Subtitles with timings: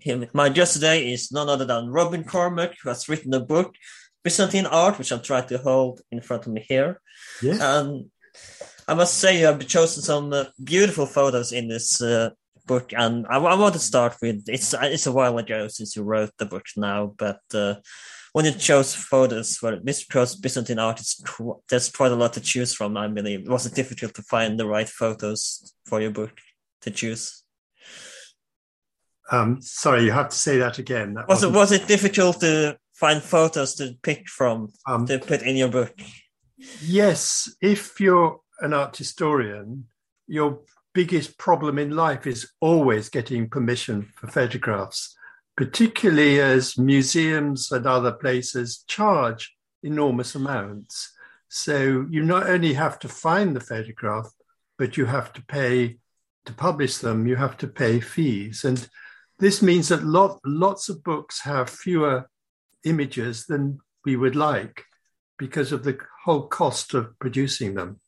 [0.00, 0.26] Him.
[0.32, 3.74] My guest today is none other than Robin Cormack, who has written a book,
[4.24, 7.00] Byzantine Art, which I'm trying to hold in front of me here.
[7.42, 7.60] Yes.
[7.60, 8.10] And
[8.88, 12.30] I must say, you have chosen some uh, beautiful photos in this uh,
[12.66, 16.02] book, and I, I want to start with it's it's a while ago since you
[16.02, 17.74] wrote the book now, but uh,
[18.32, 22.32] when you chose photos for this because Byzantine art, is qu- there's quite a lot
[22.34, 22.96] to choose from.
[22.96, 26.32] I believe was it difficult to find the right photos for your book
[26.82, 27.39] to choose?
[29.30, 31.14] Um, sorry, you have to say that again.
[31.14, 35.42] That Was it wasn't- it difficult to find photos to pick from Um, to put
[35.42, 35.94] in your book?
[36.82, 39.86] Yes, if you're an art historian,
[40.26, 40.60] your
[40.92, 45.16] biggest problem in life is always getting permission for photographs,
[45.56, 51.12] particularly as museums and other places charge enormous amounts.
[51.48, 54.30] So you not only have to find the photograph,
[54.76, 55.98] but you have to pay
[56.46, 58.64] to publish them, you have to pay fees.
[58.64, 58.88] And
[59.40, 62.28] this means that lot, lots of books have fewer
[62.84, 64.84] images than we would like
[65.38, 68.00] because of the whole cost of producing them.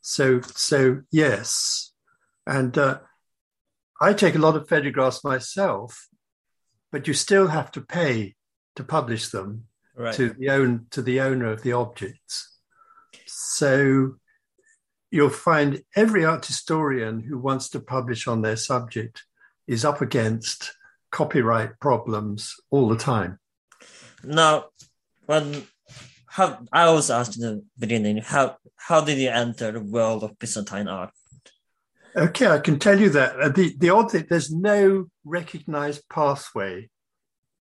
[0.00, 1.92] So, so yes,
[2.46, 3.00] and uh,
[4.00, 6.08] I take a lot of photographs myself,
[6.90, 8.34] but you still have to pay
[8.76, 9.64] to publish them
[9.96, 10.14] Right.
[10.14, 12.56] to the own to the owner of the objects.
[13.26, 14.14] So
[15.10, 19.24] you'll find every art historian who wants to publish on their subject
[19.70, 20.74] is up against
[21.12, 23.38] copyright problems all the time.
[24.24, 24.66] Now,
[25.26, 25.62] when
[26.26, 30.38] how I was asked in the beginning, how how did you enter the world of
[30.38, 31.12] Byzantine art?
[32.16, 33.40] Okay, I can tell you that.
[33.40, 36.90] Uh, The, the odd thing, there's no recognized pathway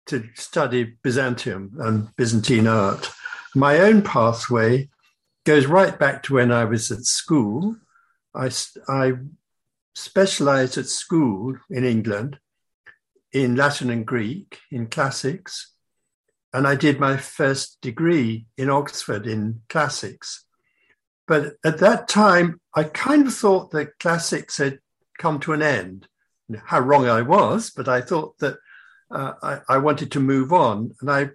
[0.07, 3.09] to study Byzantium and Byzantine art.
[3.55, 4.89] My own pathway
[5.45, 7.77] goes right back to when I was at school.
[8.35, 8.49] I,
[8.89, 9.13] I
[9.93, 12.39] specialized at school in England
[13.31, 15.73] in Latin and Greek, in classics,
[16.53, 20.45] and I did my first degree in Oxford in classics.
[21.27, 24.79] But at that time, I kind of thought that classics had
[25.17, 26.07] come to an end.
[26.65, 28.57] How wrong I was, but I thought that
[29.09, 30.91] uh, I, I wanted to move on.
[31.01, 31.29] And I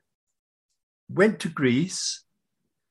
[1.08, 2.22] went to Greece.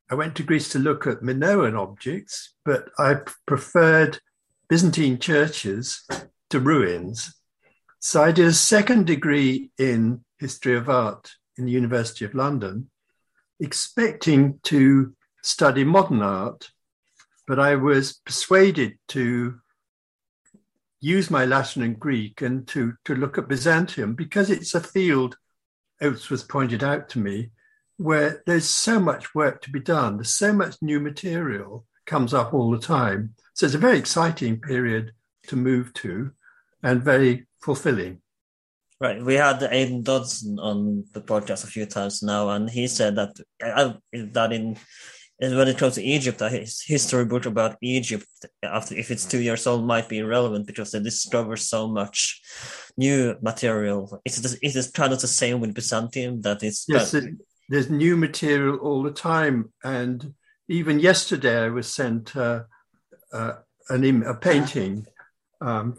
[0.09, 4.19] I went to Greece to look at Minoan objects, but I preferred
[4.69, 6.05] Byzantine churches
[6.50, 7.33] to ruins.
[8.00, 12.89] So I did a second degree in history of art in the University of London,
[13.59, 16.69] expecting to study modern art
[17.47, 19.59] but I was persuaded to
[21.00, 25.38] use my Latin and Greek and to, to look at Byzantium because it's a field,
[26.01, 27.51] Oates was pointed out to me,
[27.95, 30.17] where there's so much work to be done.
[30.17, 33.35] There's so much new material comes up all the time.
[33.53, 35.12] So it's a very exciting period
[35.47, 36.31] to move to
[36.81, 38.22] and very fulfilling.
[39.00, 43.16] Right, we had Aidan Dodson on the podcast a few times now, and he said
[43.18, 43.94] that uh,
[44.34, 44.75] that in
[45.40, 48.25] when it comes to Egypt, a his history book about Egypt,
[48.63, 52.41] after if it's two years old, might be irrelevant because they discover so much
[52.97, 54.19] new material.
[54.25, 57.35] It's the- it is kind of the same with Byzantium that it's Yes, it,
[57.69, 59.72] there's new material all the time.
[59.84, 60.34] And
[60.67, 62.63] even yesterday, I was sent uh,
[63.31, 63.53] uh,
[63.89, 65.05] an Im- a painting
[65.62, 65.97] um,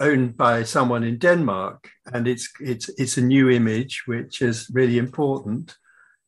[0.00, 4.98] owned by someone in Denmark, and it's it's it's a new image, which is really
[4.98, 5.76] important.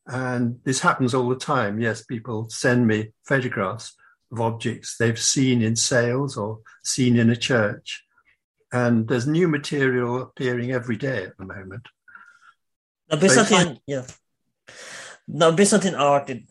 [0.05, 1.79] And this happens all the time.
[1.81, 3.93] Yes, people send me photographs
[4.31, 8.03] of objects they've seen in sales or seen in a church,
[8.71, 11.87] and there's new material appearing every day at the moment.
[13.09, 14.05] Now, Byzantine, yeah.
[15.27, 16.43] Now, Byzantine art, it,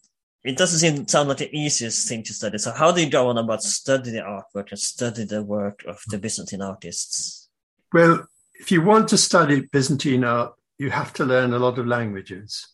[0.47, 2.59] it doesn't seem sound like the easiest thing to study.
[2.59, 6.01] So, how do you go on about study the artwork and study the work of
[6.07, 7.49] the Byzantine artists?
[7.93, 11.87] Well, if you want to study Byzantine art, you have to learn a lot of
[11.87, 12.69] languages.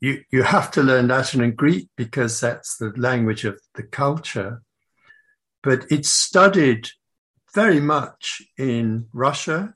[0.00, 4.62] You, you have to learn Latin and Greek because that's the language of the culture.
[5.62, 6.90] but it's studied
[7.54, 9.74] very much in Russia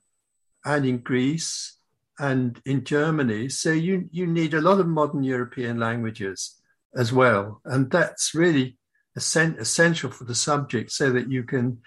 [0.64, 1.78] and in Greece
[2.18, 3.48] and in Germany.
[3.48, 6.57] So you, you need a lot of modern European languages
[6.94, 7.60] as well.
[7.64, 8.78] And that's really
[9.16, 11.78] essential for the subject so that you can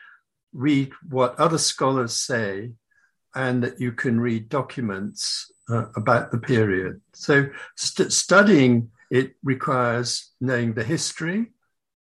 [0.53, 2.71] read what other scholars say
[3.33, 6.99] and that you can read documents uh, about the period.
[7.13, 11.51] So st- studying it requires knowing the history,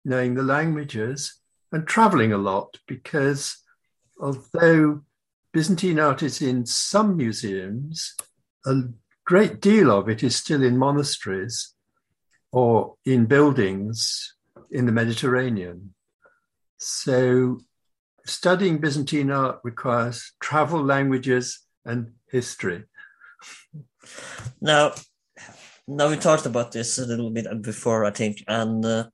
[0.04, 1.40] knowing the languages,
[1.72, 3.56] and traveling a lot because
[4.20, 5.02] although
[5.52, 8.14] Byzantine art is in some museums,
[8.66, 8.82] a
[9.24, 11.74] great deal of it is still in monasteries
[12.52, 14.34] or in buildings
[14.70, 15.94] in the Mediterranean.
[16.78, 17.58] So
[18.24, 22.84] studying Byzantine art requires travel, languages, and history.
[24.60, 24.92] Now,
[25.86, 29.08] now we talked about this a little bit before, I think, and uh,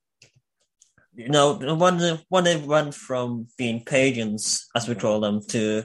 [1.15, 5.85] you know, when when they went from being pagans, as we call them, to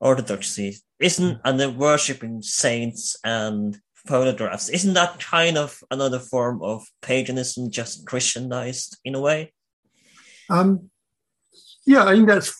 [0.00, 6.84] orthodoxy, isn't and they're worshiping saints and photographs, isn't that kind of another form of
[7.02, 9.52] paganism, just Christianized in a way?
[10.48, 10.90] Um,
[11.86, 12.58] yeah, I think that's.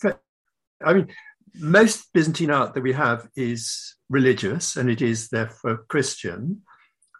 [0.83, 1.09] I mean,
[1.55, 6.63] most Byzantine art that we have is religious and it is therefore Christian.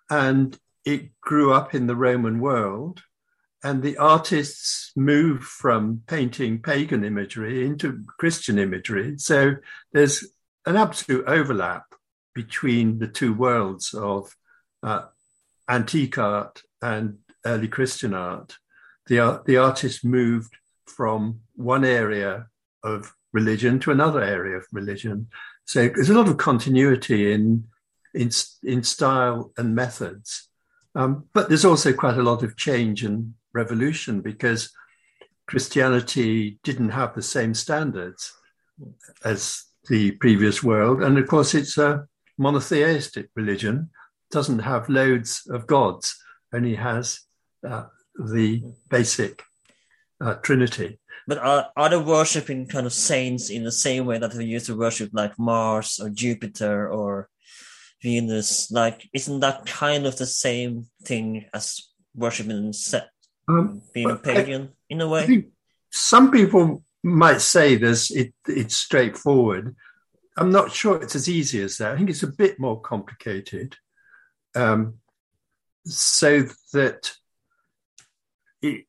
[0.09, 3.03] And it grew up in the Roman world.
[3.63, 9.19] And the artists moved from painting pagan imagery into Christian imagery.
[9.19, 9.57] So
[9.93, 10.25] there's
[10.65, 11.90] an absolute overlap
[12.35, 14.35] between the two worlds of
[14.83, 15.03] uh,
[15.69, 18.57] antique art and early Christian art.
[19.07, 20.55] The, the artist moved
[20.87, 22.47] from one area
[22.83, 25.29] of religion to another area of religion.
[25.65, 27.65] So there's a lot of continuity in
[28.13, 28.31] in,
[28.65, 30.49] in style and methods,
[30.97, 34.73] um, but there's also quite a lot of change and revolution because
[35.47, 38.33] Christianity didn't have the same standards
[39.25, 42.09] as the previous world, and of course it's a
[42.41, 43.91] monotheistic religion,
[44.31, 46.17] doesn't have loads of gods,
[46.55, 47.21] only has
[47.69, 47.85] uh,
[48.33, 49.43] the basic
[50.21, 50.99] uh, Trinity.
[51.27, 54.67] But are, are they worshipping kind of saints in the same way that we used
[54.67, 57.29] to worship like Mars or Jupiter or
[58.03, 58.71] Venus?
[58.71, 63.11] Like, isn't that kind of the same thing as worshiping set,
[63.49, 65.45] um, being a pagan I, in a way?
[65.91, 68.11] Some people might say this.
[68.11, 69.77] It, it's straightforward.
[70.37, 71.93] I'm not sure it's as easy as that.
[71.93, 73.77] I think it's a bit more complicated.
[74.55, 74.95] Um,
[75.85, 77.13] so that
[78.63, 78.85] it,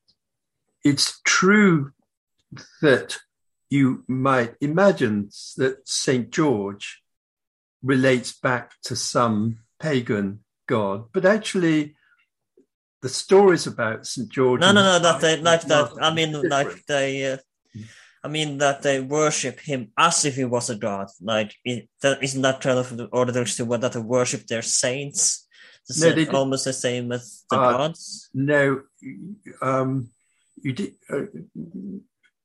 [0.84, 1.92] it's true
[2.80, 3.18] that
[3.70, 6.30] you might imagine that St.
[6.30, 7.02] George
[7.82, 11.96] relates back to some pagan god, but actually,
[13.00, 14.28] the stories about St.
[14.28, 14.60] George.
[14.60, 15.92] No, no, no, that they like that.
[16.00, 16.50] I mean, different.
[16.50, 17.32] like they.
[17.32, 17.38] Uh,
[18.24, 21.08] I mean that they worship him as if he was a god.
[21.20, 25.48] Like, is isn't that kind of the Orthodox to what that they worship their saints?
[25.88, 28.30] The no, same, almost the same as the uh, gods.
[28.32, 28.82] No,
[29.60, 30.10] um,
[30.62, 30.94] you did.
[31.10, 31.24] Uh,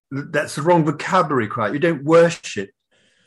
[0.10, 1.74] that's the wrong vocabulary, quite.
[1.74, 2.72] You don't worship,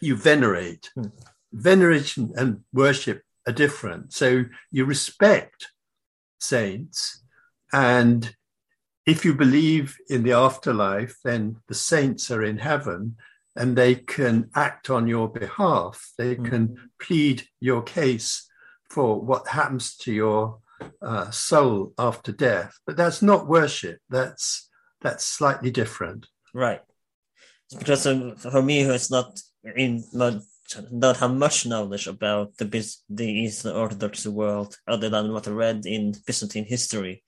[0.01, 0.91] you venerate.
[0.95, 1.09] Hmm.
[1.53, 4.13] Veneration and worship are different.
[4.13, 5.69] So you respect
[6.41, 7.23] saints,
[7.73, 8.35] and
[9.11, 13.17] if you believe in the afterlife, then the saints are in heaven
[13.57, 16.13] and they can act on your behalf.
[16.17, 16.45] They hmm.
[16.45, 18.49] can plead your case
[18.89, 20.61] for what happens to your
[21.03, 22.79] uh, soul after death.
[22.87, 23.99] But that's not worship.
[24.09, 24.69] That's
[25.01, 26.29] that's slightly different.
[26.55, 26.83] Right.
[27.77, 29.41] Because for me, who is not
[29.77, 30.35] in not
[30.97, 32.67] don't have much knowledge about the
[33.09, 37.25] the Eastern Orthodox world other than what I read in Byzantine history,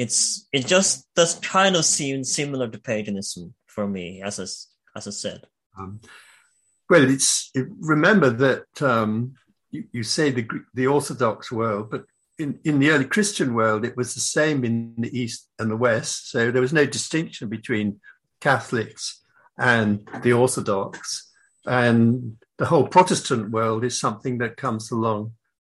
[0.00, 4.44] it's it just does kind of seem similar to paganism for me, as I,
[4.98, 5.40] as I said.
[5.78, 6.00] Um,
[6.88, 9.34] well, it's it, remember that um,
[9.70, 12.04] you, you say the the Orthodox world, but
[12.38, 15.76] in, in the early Christian world, it was the same in the East and the
[15.76, 16.30] West.
[16.30, 18.00] So there was no distinction between
[18.40, 19.20] Catholics
[19.58, 21.30] and the Orthodox.
[21.66, 25.32] And the whole Protestant world is something that comes along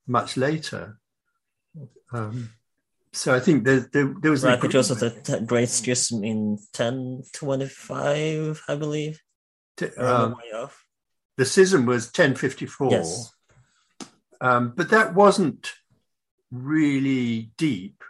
[0.08, 0.98] much later.
[2.12, 2.50] Um,
[3.16, 8.62] so I think there, there, there was right, which also the Great Schism in 1025,
[8.68, 9.22] I believe.
[9.98, 10.36] Um,
[11.38, 12.92] the schism was 1054.
[12.92, 13.32] Yes.
[14.42, 15.72] Um, but that wasn't
[16.52, 18.04] really deep.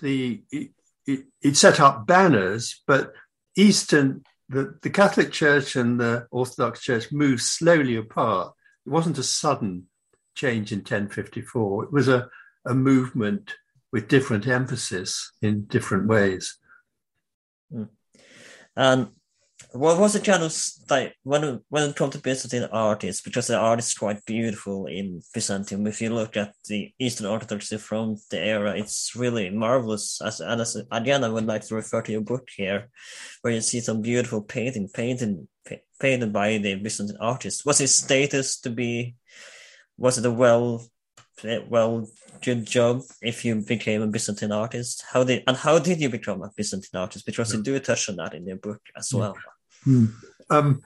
[0.00, 0.70] The it,
[1.06, 3.12] it, it, set up banners, but
[3.56, 8.52] Eastern the, the Catholic Church and the Orthodox Church moved slowly apart.
[8.84, 9.86] It wasn't a sudden
[10.34, 11.84] change in 1054.
[11.84, 12.28] It was a,
[12.66, 13.54] a movement
[13.92, 16.58] with different emphasis in different ways.
[17.72, 17.88] Mm.
[18.76, 19.08] And
[19.72, 20.56] what was the kind of
[20.88, 23.22] like when when it comes to Byzantine artists?
[23.22, 25.86] Because the art is quite beautiful in Byzantium.
[25.86, 30.20] If you look at the Eastern Orthodoxy from the era, it's really marvelous.
[30.22, 32.88] As and as I would like to refer to your book here,
[33.42, 35.46] where you see some beautiful painting, painting,
[36.00, 37.64] painted by the Byzantine artists.
[37.64, 39.14] Was his status to be?
[39.98, 40.82] Was it a well
[41.68, 42.08] well,
[42.42, 45.04] good job if you became a Byzantine artist.
[45.10, 47.26] How did and how did you become a Byzantine artist?
[47.26, 49.36] Because you do touch on that in your book as well.
[49.84, 50.06] Hmm.
[50.48, 50.82] Um,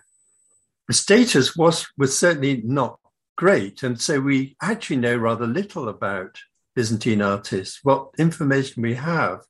[0.88, 2.98] the status was was certainly not
[3.36, 6.38] great, and so we actually know rather little about
[6.74, 7.80] Byzantine artists.
[7.82, 9.40] What information we have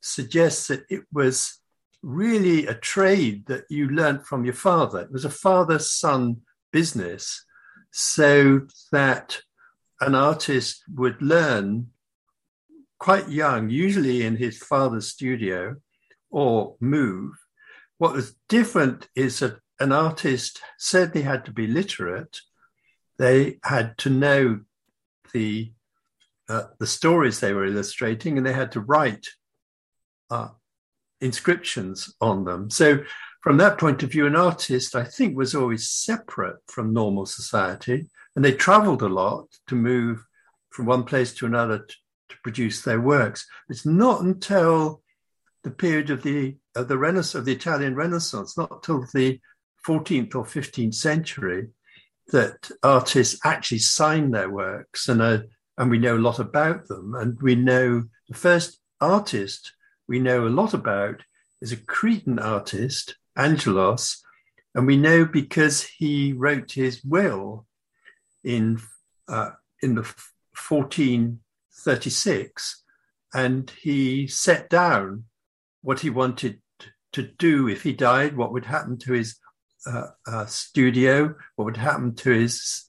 [0.00, 1.58] suggests that it was
[2.02, 5.00] really a trade that you learned from your father.
[5.00, 6.42] It was a father son
[6.72, 7.44] business,
[7.90, 9.40] so that
[10.00, 11.88] an artist would learn
[12.98, 15.76] quite young, usually in his father's studio,
[16.30, 17.32] or move.
[17.98, 22.40] What was different is that an artist certainly had to be literate.
[23.18, 24.60] They had to know
[25.32, 25.72] the
[26.48, 29.28] uh, the stories they were illustrating, and they had to write
[30.30, 30.48] uh,
[31.20, 32.70] inscriptions on them.
[32.70, 33.02] So,
[33.40, 38.08] from that point of view, an artist, I think, was always separate from normal society.
[38.36, 40.24] And they traveled a lot to move
[40.70, 41.94] from one place to another to,
[42.30, 43.46] to produce their works.
[43.68, 45.02] It's not until
[45.62, 49.40] the period of the of the Renaissance, of the Italian Renaissance, not till the
[49.86, 51.68] 14th or 15th century,
[52.28, 55.38] that artists actually sign their works, and uh,
[55.78, 57.14] and we know a lot about them.
[57.14, 59.72] And we know the first artist
[60.08, 61.22] we know a lot about
[61.60, 64.22] is a Cretan artist, Angelos,
[64.74, 67.66] and we know because he wrote his will
[68.44, 68.80] in
[69.28, 69.50] uh,
[69.82, 72.82] in the 1436,
[73.32, 75.24] and he set down
[75.82, 76.60] what he wanted
[77.12, 79.36] to do if he died, what would happen to his
[79.86, 82.84] uh, uh, studio, what would happen to his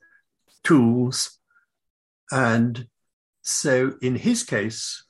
[0.63, 1.39] tools,
[2.31, 2.87] and
[3.41, 5.03] so in his case,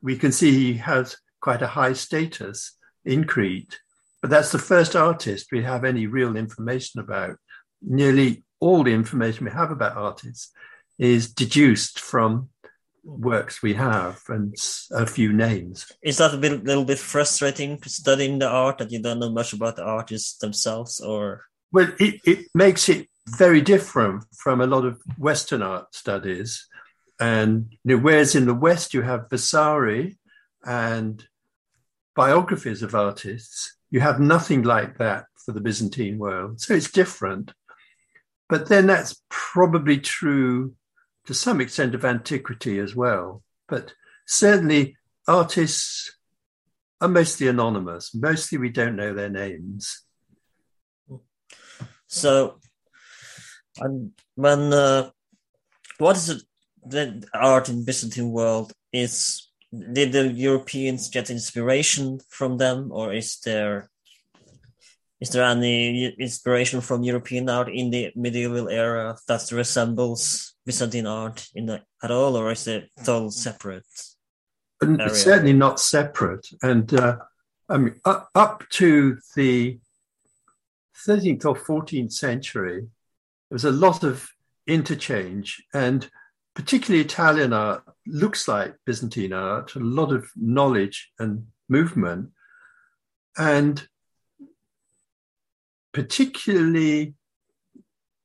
[0.00, 3.78] we can see he has quite a high status in Crete.
[4.20, 7.36] But that's the first artist we have any real information about.
[7.80, 10.52] Nearly all the information we have about artists
[10.96, 12.48] is deduced from
[13.04, 14.54] works we have and
[14.92, 15.90] a few names.
[16.00, 19.52] Is that a bit, little bit frustrating studying the art that you don't know much
[19.52, 21.42] about the artists themselves, or?
[21.72, 26.68] Well, it, it makes it very different from a lot of Western art studies.
[27.18, 30.18] And you know, whereas in the West you have Vasari
[30.64, 31.24] and
[32.14, 36.60] biographies of artists, you have nothing like that for the Byzantine world.
[36.60, 37.52] So it's different.
[38.52, 40.74] But then that's probably true
[41.24, 43.42] to some extent of antiquity as well.
[43.66, 43.94] But
[44.26, 44.94] certainly
[45.26, 46.18] artists
[47.00, 48.14] are mostly anonymous.
[48.14, 50.02] Mostly we don't know their names.
[52.08, 52.60] So,
[53.78, 55.12] and when uh,
[55.96, 56.42] what is it
[56.84, 59.48] the art in Byzantine world is
[59.94, 63.88] did the Europeans get inspiration from them, or is there
[65.22, 71.46] is there any inspiration from European art in the medieval era that resembles Byzantine art
[71.54, 73.86] in the, at all, or is it all separate?
[74.82, 76.48] Certainly not separate.
[76.60, 77.18] And uh,
[77.68, 79.78] I mean, up, up to the
[81.06, 84.28] 13th or 14th century, there was a lot of
[84.66, 86.10] interchange, and
[86.54, 92.30] particularly Italian art looks like Byzantine art, a lot of knowledge and movement.
[93.38, 93.86] And
[95.92, 97.14] particularly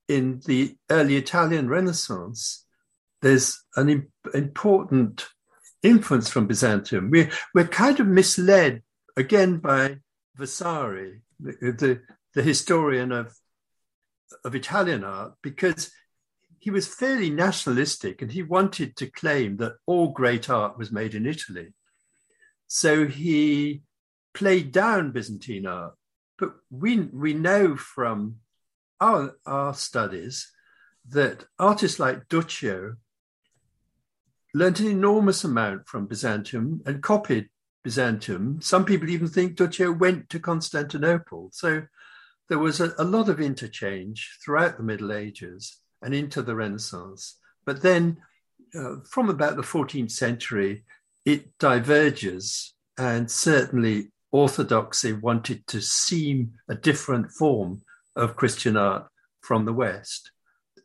[0.08, 2.66] in the early Italian Renaissance,
[3.22, 5.28] there's an imp- important
[5.84, 7.10] influence from Byzantium.
[7.10, 8.84] We're, we're kind of misled
[9.16, 9.98] again by
[10.36, 12.02] Vasari, the, the,
[12.34, 13.36] the historian of,
[14.46, 15.92] of Italian art, because
[16.60, 21.16] he was fairly nationalistic and he wanted to claim that all great art was made
[21.16, 21.74] in Italy.
[22.68, 23.84] So he
[24.34, 25.94] played down Byzantine art
[26.38, 28.38] but we, we know from
[29.00, 30.52] our, our studies
[31.10, 32.98] that artists like Duccio
[34.54, 37.50] learned an enormous amount from Byzantium and copied
[37.84, 38.60] Byzantium.
[38.62, 41.50] Some people even think Duccio went to Constantinople.
[41.54, 41.84] So
[42.50, 47.38] there was a, a lot of interchange throughout the Middle Ages and into the Renaissance.
[47.66, 48.18] But then
[48.76, 50.84] uh, from about the 14th century,
[51.26, 52.74] it diverges.
[52.98, 57.82] And certainly Orthodoxy wanted to seem a different form
[58.16, 59.08] of Christian art
[59.42, 60.32] from the West.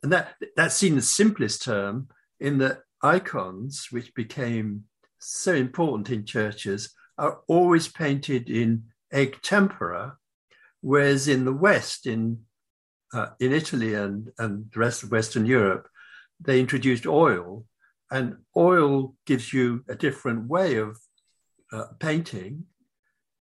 [0.03, 2.09] And that, that's seen the simplest term
[2.41, 4.85] in that icons, which became
[5.19, 10.17] so important in churches, are always painted in egg tempera,
[10.83, 12.41] Whereas in the West, in
[13.15, 15.87] uh, in Italy and, and the rest of Western Europe,
[16.41, 17.65] they introduced oil,
[18.11, 20.99] and oil gives you a different way of
[21.73, 22.65] uh, painting.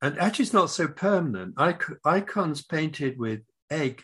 [0.04, 1.54] And actually, it's not so permanent.
[2.04, 4.02] icons painted with egg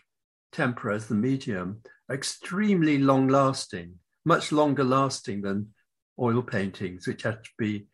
[0.51, 5.75] tempera as the medium are extremely long lasting, much longer lasting than
[6.19, 7.87] oil paintings, which have to be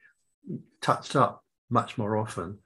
[0.81, 2.59] touched up much more often.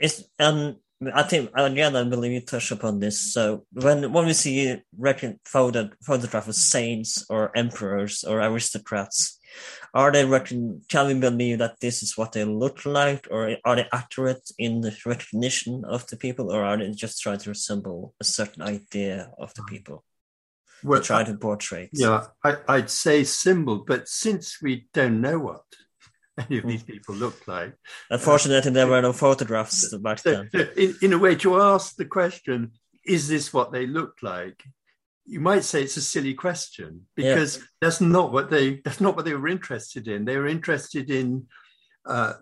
[0.00, 0.78] It's um
[1.14, 3.32] I think again I believe you touch upon this.
[3.32, 9.37] So when when we see record photo photograph of saints or emperors or aristocrats,
[9.94, 13.76] are they reckon can we believe that this is what they look like, or are
[13.76, 18.14] they accurate in the recognition of the people, or are they just trying to resemble
[18.20, 20.04] a certain idea of the people?
[20.84, 21.90] Well, try to portray.
[21.92, 25.62] Yeah, I, I'd say symbol, but since we don't know what
[26.38, 26.92] any of these hmm.
[26.92, 27.74] people look like.
[28.10, 30.48] Unfortunately, uh, there were no photographs back then.
[30.76, 32.72] In, in, a way, to ask the question,
[33.04, 34.62] is this what they look like?
[35.28, 37.62] You might say it's a silly question because yeah.
[37.82, 40.24] that's not what they that's not what they were interested in.
[40.24, 41.46] They were interested in
[42.06, 42.34] uh,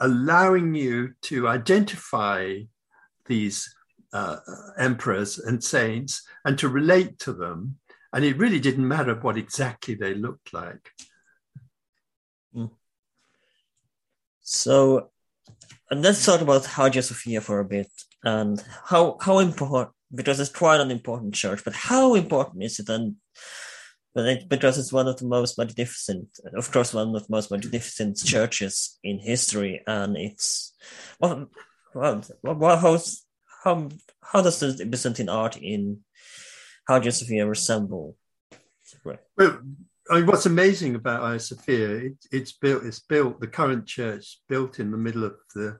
[0.00, 2.58] allowing you to identify
[3.26, 3.74] these
[4.12, 4.36] uh,
[4.78, 7.78] emperors and saints and to relate to them.
[8.12, 10.90] And it really didn't matter what exactly they looked like.
[12.54, 12.70] Mm.
[14.42, 15.10] So
[15.90, 17.90] and let's talk about Hagia Sophia for a bit
[18.24, 22.88] and how how important because it's quite an important church, but how important is it
[22.88, 23.16] and
[24.48, 28.98] because it's one of the most magnificent, of course, one of the most magnificent churches
[29.04, 30.74] in history, and it's
[31.20, 31.50] well,
[31.94, 32.98] well, well how
[33.62, 33.88] how
[34.22, 36.00] how does the Byzantine art in
[36.88, 38.16] Hagia Sophia resemble?
[39.04, 39.60] Well,
[40.08, 42.84] I mean, what's amazing about Hagia Sophia, it, it's built.
[42.84, 43.40] It's built.
[43.40, 45.78] The current church built in the middle of the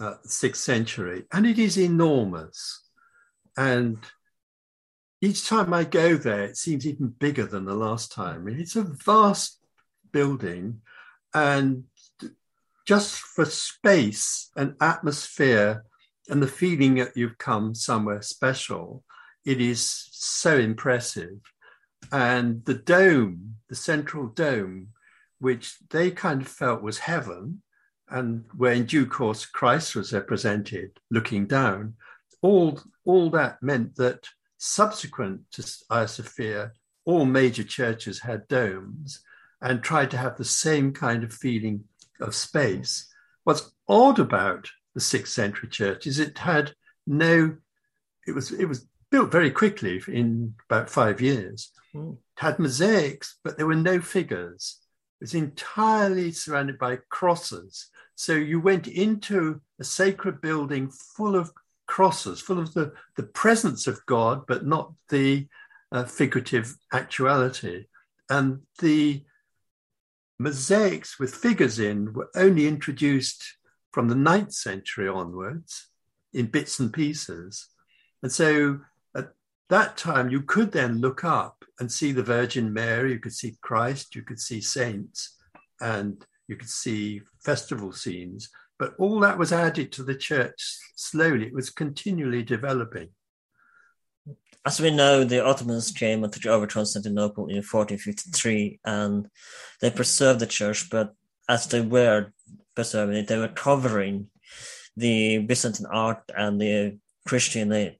[0.00, 2.88] uh, sixth century, and it is enormous.
[3.56, 3.98] And
[5.20, 8.48] each time I go there, it seems even bigger than the last time.
[8.48, 9.58] It's a vast
[10.12, 10.80] building,
[11.34, 11.84] and
[12.86, 15.84] just for space and atmosphere
[16.28, 19.04] and the feeling that you've come somewhere special,
[19.44, 21.38] it is so impressive
[22.10, 24.88] and the dome, the central dome,
[25.38, 27.62] which they kind of felt was heaven,
[28.08, 31.94] and where in due course Christ was represented looking down,
[32.42, 34.28] all, all that meant that
[34.58, 36.72] subsequent to Hagia Sophia,
[37.04, 39.22] all major churches had domes
[39.60, 41.84] and tried to have the same kind of feeling
[42.20, 43.08] of space.
[43.44, 46.74] What's odd about the sixth century church is it had
[47.06, 47.56] no,
[48.26, 51.70] it was, it was built very quickly in about five years.
[51.94, 52.12] Mm.
[52.12, 54.78] It had mosaics, but there were no figures.
[55.20, 57.88] It was entirely surrounded by crosses.
[58.14, 61.52] So you went into a sacred building full of
[61.92, 65.46] crosses, full of the, the presence of God, but not the
[65.92, 67.84] uh, figurative actuality.
[68.30, 69.22] And the
[70.38, 73.44] mosaics with figures in were only introduced
[73.90, 75.88] from the ninth century onwards
[76.32, 77.68] in bits and pieces.
[78.22, 78.80] And so
[79.14, 79.34] at
[79.68, 83.58] that time you could then look up and see the Virgin Mary, you could see
[83.60, 85.36] Christ, you could see saints,
[85.78, 88.48] and you could see festival scenes.
[88.78, 93.10] But all that was added to the church slowly, it was continually developing.
[94.64, 99.28] As we know, the Ottomans came and took over Constantinople in 1453 and
[99.80, 101.14] they preserved the church, but
[101.48, 102.32] as they were
[102.74, 104.28] preserving it, they were covering
[104.96, 107.96] the Byzantine art and the Christian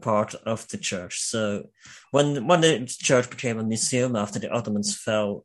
[0.00, 1.20] part of the church.
[1.20, 1.68] So
[2.10, 5.44] when when the church became a museum after the Ottomans fell,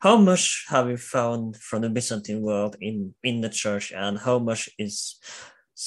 [0.00, 4.38] how much have you found from the Byzantine world in in the church, and how
[4.38, 5.18] much is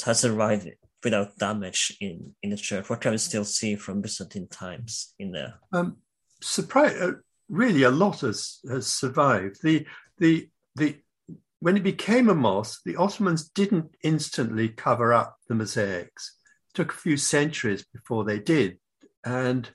[0.06, 0.70] has survived
[1.04, 2.90] without damage in in the church?
[2.90, 5.56] What can we still see from Byzantine times in there?
[5.72, 5.98] Um,
[6.42, 7.14] surprise, uh,
[7.50, 9.62] really, a lot has has survived.
[9.64, 9.86] The
[10.18, 10.98] the the
[11.62, 16.36] when it became a mosque, the Ottomans didn't instantly cover up the mosaics
[16.70, 18.80] It took a few centuries before they did.
[19.24, 19.70] And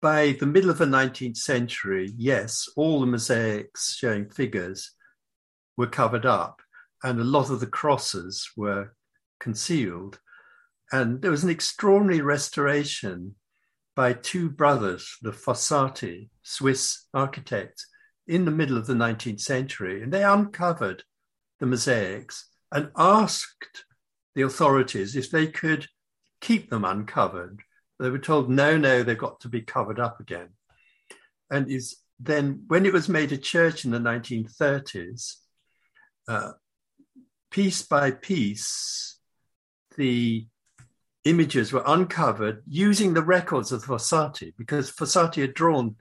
[0.00, 4.92] by the middle of the 19th century, yes, all the mosaics showing figures
[5.76, 6.60] were covered up,
[7.02, 8.94] and a lot of the crosses were
[9.38, 10.18] concealed.
[10.92, 13.36] And there was an extraordinary restoration
[13.94, 17.86] by two brothers, the Fossati, Swiss architects,
[18.26, 20.02] in the middle of the 19th century.
[20.02, 21.04] And they uncovered
[21.58, 23.84] the mosaics and asked
[24.34, 25.86] the authorities if they could
[26.40, 27.62] keep them uncovered.
[28.00, 30.48] They were told, no, no, they've got to be covered up again.
[31.50, 35.34] And is then when it was made a church in the 1930s,
[36.26, 36.52] uh,
[37.50, 39.18] piece by piece,
[39.96, 40.46] the
[41.24, 45.96] images were uncovered using the records of Fossati, because Fossati had drawn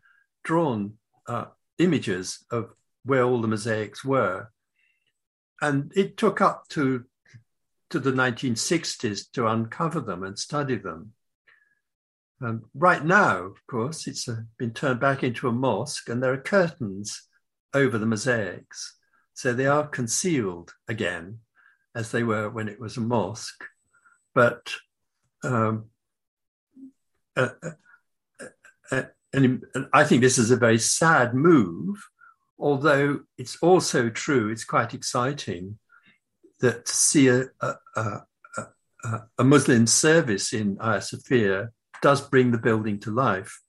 [0.45, 0.93] drawn
[1.27, 1.45] uh,
[1.79, 4.51] images of where all the mosaics were,
[5.61, 7.03] and it took up to
[7.89, 11.13] to the 1960s to uncover them and study them.
[12.41, 16.33] Um, right now, of course, it's uh, been turned back into a mosque, and there
[16.33, 17.27] are curtains
[17.73, 18.97] over the mosaics,
[19.33, 21.39] so they are concealed again,
[21.95, 23.63] as they were when it was a mosque.
[24.33, 24.73] But
[25.43, 25.85] um,
[27.35, 28.45] uh, uh,
[28.91, 31.97] uh, and, and I think this is a very sad move,
[32.57, 35.77] although it's also true, it's quite exciting
[36.61, 41.69] that to see a, a, a, a Muslim service in Hagia Sophia
[42.01, 43.61] does bring the building to life.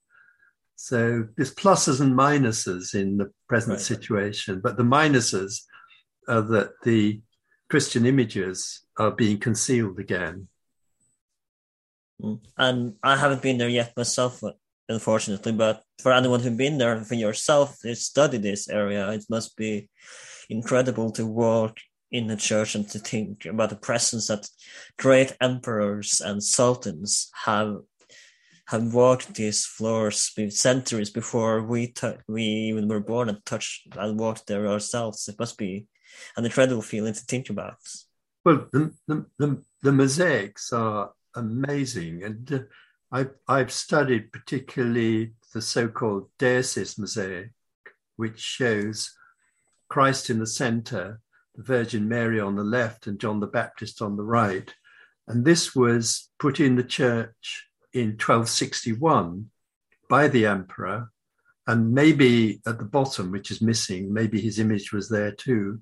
[0.77, 3.81] So there's pluses and minuses in the present right.
[3.81, 5.62] situation, but the minuses
[6.27, 7.21] are that the
[7.69, 10.49] Christian images are being concealed again.
[12.23, 12.40] Mm.
[12.57, 14.43] And I haven't been there yet myself,
[14.88, 15.53] unfortunately.
[15.53, 19.88] But for anyone who's been there, for yourself, to studied this area, it must be
[20.49, 21.79] incredible to walk
[22.11, 24.49] in the church and to think about the presence that
[24.99, 27.77] great emperors and sultans have
[28.71, 34.17] have walked these floors centuries before we t- we even were born and touched and
[34.17, 35.27] walked there ourselves.
[35.27, 35.89] It must be
[36.37, 37.79] an incredible feeling to think about.
[38.45, 42.23] Well, the the, the, the mosaics are amazing.
[42.23, 42.67] And
[43.11, 47.51] I, I've studied particularly the so called Deesis mosaic,
[48.15, 49.13] which shows
[49.89, 51.21] Christ in the center,
[51.57, 54.73] the Virgin Mary on the left, and John the Baptist on the right.
[55.27, 59.50] And this was put in the church in 1261
[60.09, 61.11] by the emperor.
[61.66, 65.81] And maybe at the bottom, which is missing, maybe his image was there too.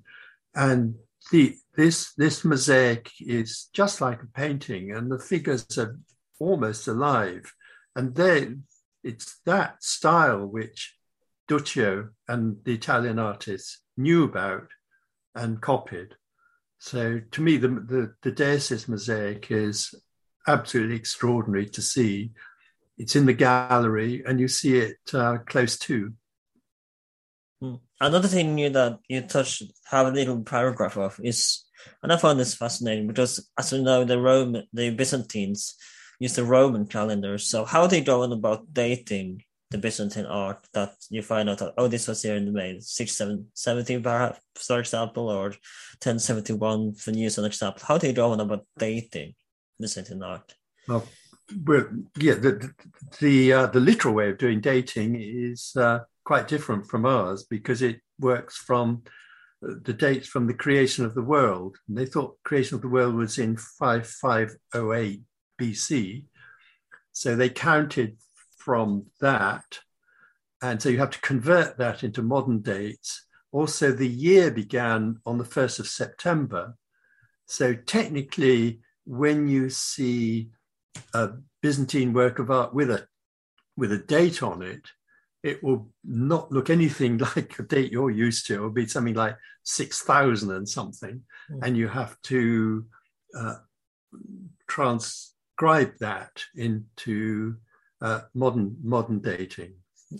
[0.53, 0.95] And
[1.31, 5.97] the, this, this mosaic is just like a painting, and the figures are
[6.39, 7.53] almost alive.
[7.95, 8.63] And then
[9.03, 10.95] it's that style which
[11.47, 14.67] Duccio and the Italian artists knew about
[15.35, 16.15] and copied.
[16.79, 19.93] So to me, the, the, the Deesis mosaic is
[20.47, 22.31] absolutely extraordinary to see.
[22.97, 26.13] It's in the gallery and you see it uh, close to.
[27.61, 27.75] Hmm.
[28.01, 31.65] Another thing you, that you touched, have a little paragraph of is,
[32.03, 35.75] and I found this fascinating because, as we know, the Roman, the Byzantines
[36.19, 37.37] used the Roman calendar.
[37.37, 41.73] So how they go on about dating the Byzantine art that you find out that
[41.77, 45.53] oh this was here in the May six seven seventy perhaps for example or
[45.99, 47.83] ten seventy one for use an example.
[47.85, 49.35] How do they go about dating
[49.79, 50.55] Byzantine art?
[50.87, 51.05] Well,
[51.65, 51.87] well
[52.17, 52.71] yeah, the
[53.19, 57.81] the uh, the literal way of doing dating is uh, quite different from ours because
[57.81, 59.03] it works from
[59.67, 61.77] uh, the dates from the creation of the world.
[61.87, 65.21] And they thought creation of the world was in 5508
[65.59, 66.23] BC.
[67.11, 68.17] So they counted
[68.57, 69.79] from that.
[70.61, 73.25] And so you have to convert that into modern dates.
[73.51, 76.75] Also, the year began on the 1st of September.
[77.47, 80.51] So technically, when you see
[81.15, 81.29] a
[81.63, 83.07] Byzantine work of art with a
[83.75, 84.81] with a date on it,
[85.41, 88.53] it will not look anything like a date you're used to.
[88.53, 91.23] It will be something like 6,000 and something.
[91.51, 91.59] Mm.
[91.63, 92.85] And you have to
[93.35, 93.55] uh,
[94.67, 97.55] transcribe that into
[98.01, 99.73] uh, modern modern dating.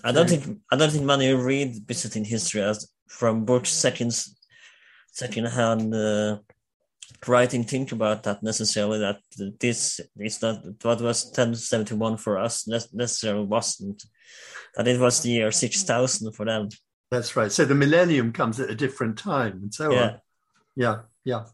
[0.04, 4.13] I don't think I don't think many read Byzantine history as from books second
[5.12, 6.39] second hand uh,
[7.28, 9.20] writing think about that necessarily that
[9.60, 14.04] this is not what was 1071 for us necessarily wasn't
[14.76, 16.70] that it was the year 6000 for them.
[17.12, 17.52] That's right.
[17.52, 20.02] So the millennium comes at a different time and so yeah.
[20.02, 20.22] on.
[20.76, 21.46] Yeah, yeah.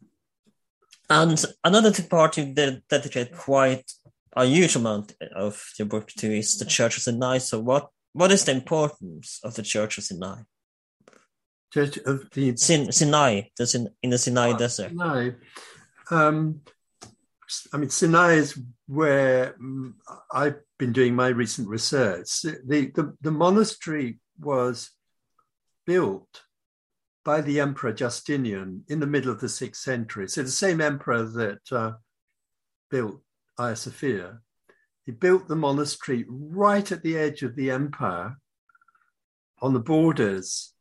[1.10, 3.92] And another part you dedicate quite
[4.36, 7.38] a huge amount of your book to is the churches in Sinai.
[7.38, 10.42] So what what is the importance of the churches in Sinai?
[11.76, 14.92] Church of the Sin, Sinai, the Sin, in the Sinai oh, Desert.
[14.96, 15.32] Sinai.
[16.10, 16.62] Um,
[17.74, 18.58] I mean, Sinai is
[18.88, 19.94] where mm,
[20.32, 22.44] I've been doing my recent research.
[22.44, 24.92] The, the, the monastery was
[25.86, 26.44] built
[27.26, 30.30] by the Emperor Justinian in the middle of the sixth century.
[30.30, 31.92] So the same emperor that uh,
[32.90, 33.20] built
[33.58, 34.40] Hagia Sophia,
[35.06, 38.38] he built the monastery right at the edge of the empire
[39.62, 40.72] on the borders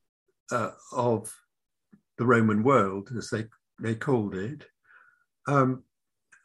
[0.50, 1.33] uh, of
[2.18, 3.46] the Roman world, as they,
[3.80, 4.66] they called it.
[5.46, 5.85] Um,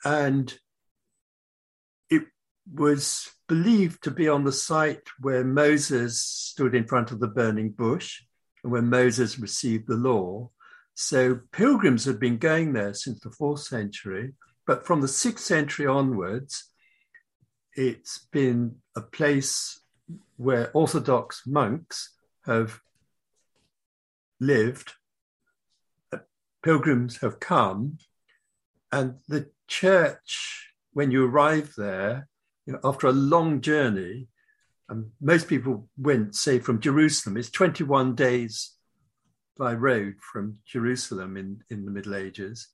[0.04, 0.58] and
[2.10, 2.24] it
[2.74, 7.72] was believed to be on the site where Moses stood in front of the burning
[7.72, 8.22] bush
[8.64, 10.50] and when Moses received the law.
[10.96, 14.34] So pilgrims had been going there since the fourth century,
[14.70, 16.66] But from the sixth century onwards,
[17.74, 19.82] it's been a place
[20.38, 22.14] where Orthodox monks
[22.46, 22.80] have
[24.40, 24.94] lived,
[26.14, 26.18] uh,
[26.64, 27.98] pilgrims have come,
[28.92, 32.28] and the church, when you arrive there,
[32.66, 34.28] you know, after a long journey,
[34.90, 38.72] and most people went, say, from Jerusalem, it's 21 days
[39.58, 42.70] by road from Jerusalem in, in the Middle Ages.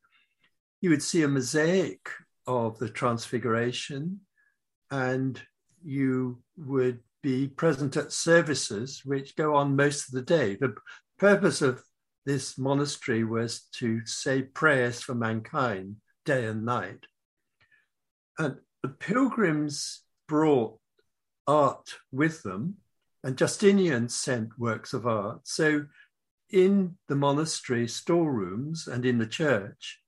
[0.81, 2.09] You would see a mosaic
[2.47, 4.21] of the Transfiguration,
[4.91, 5.41] and
[5.83, 10.55] you would be present at services which go on most of the day.
[10.55, 10.75] The
[11.17, 11.83] purpose of
[12.25, 17.05] this monastery was to say prayers for mankind day and night.
[18.37, 20.79] And the pilgrims brought
[21.47, 22.77] art with them,
[23.23, 25.47] and Justinian sent works of art.
[25.47, 25.85] So,
[26.51, 29.99] in the monastery storerooms and in the church,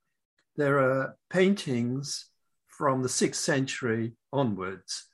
[0.55, 2.29] there are paintings
[2.67, 5.05] from the sixth century onwards.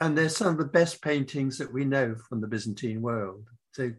[0.00, 3.44] And they're some of the best paintings that we know from the Byzantine world.
[3.72, 3.92] So,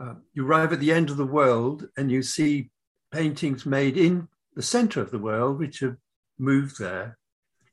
[0.00, 2.70] uh, you arrive at the end of the world and you see
[3.12, 5.96] paintings made in the center of the world, which have
[6.38, 7.18] moved there.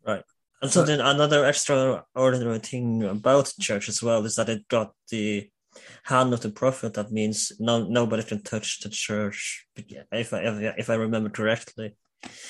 [0.06, 0.24] Right.
[0.62, 4.94] And so then another extraordinary thing about the church as well is that it got
[5.10, 5.50] the
[6.04, 6.96] hand of the prophet.
[6.96, 9.68] That means no nobody can touch the church.
[9.76, 11.96] If I if, if I remember correctly.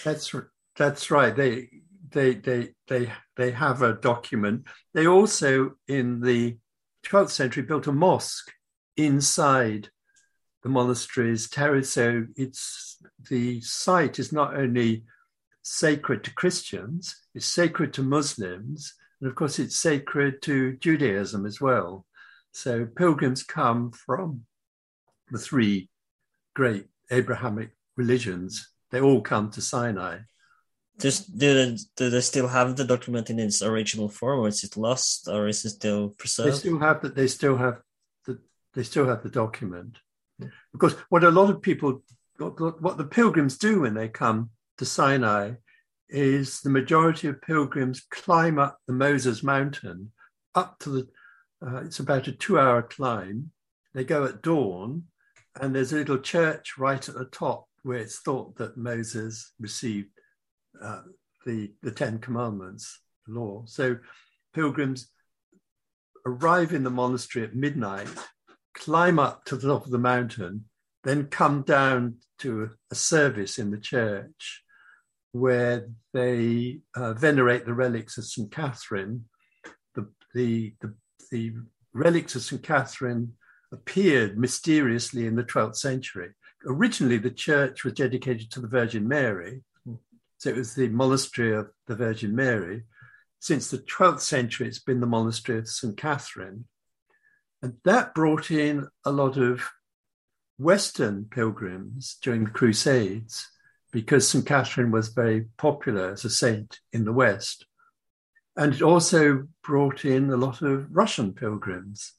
[0.06, 0.34] That's
[0.78, 1.36] that's right.
[1.36, 1.70] They
[2.10, 4.68] they they they they have a document.
[4.94, 6.58] They also in the
[7.06, 8.52] 12th century built a mosque
[8.98, 9.90] inside
[10.64, 11.92] the monastery's terrace.
[11.92, 12.98] So it's
[13.30, 15.06] the site is not only
[15.62, 21.60] sacred to Christians, it's sacred to Muslims, and of course, it's sacred to Judaism as
[21.60, 22.06] well.
[22.52, 24.46] So pilgrims come from
[25.32, 25.90] the three
[26.56, 28.70] great Abrahamic religions.
[28.92, 30.20] They all come to Sinai.
[31.00, 34.64] Just do they, do they still have the document in its original form, or is
[34.64, 36.54] it lost, or is it still preserved?
[36.54, 37.16] They still have that.
[37.16, 37.82] They still have.
[38.78, 39.98] They still have the document,
[40.72, 42.04] because what a lot of people,
[42.38, 45.54] what, the pilgrims do when they come to Sinai
[46.10, 50.12] is the majority of pilgrims climb up the Moses mountain
[50.54, 51.08] up to the,
[51.66, 53.50] uh, it's about a two hour climb.
[53.96, 55.06] They go at dawn,
[55.60, 60.12] and there's a little church right at the top where it's thought that Moses received
[60.80, 61.02] uh,
[61.48, 63.64] the, the Ten Commandments, law.
[63.66, 63.98] So
[64.54, 65.10] pilgrims
[66.28, 68.08] arrive in the monastery at midnight,
[68.78, 70.66] climb up to the top of the mountain,
[71.04, 74.64] then come down to a service in the church
[75.32, 78.52] where they uh, venerate the relics of St.
[78.52, 79.26] Catherine.
[79.96, 80.94] The, the, the,
[81.32, 81.54] the
[81.94, 82.64] relics of St.
[82.64, 83.34] Catherine
[83.72, 86.30] appeared mysteriously in the 12th century.
[86.66, 89.62] Originally, the church was dedicated to the Virgin Mary,
[90.38, 92.84] so it was the monastery of the Virgin Mary.
[93.40, 95.96] Since the 12th century, it's been the monastery of St.
[95.98, 96.66] Catherine.
[97.62, 99.64] And that brought in a lot of
[100.58, 103.48] Western pilgrims during the Crusades
[103.92, 104.46] because St.
[104.46, 107.66] Catherine was very popular as a saint in the West.
[108.56, 112.14] And it also brought in a lot of Russian pilgrims.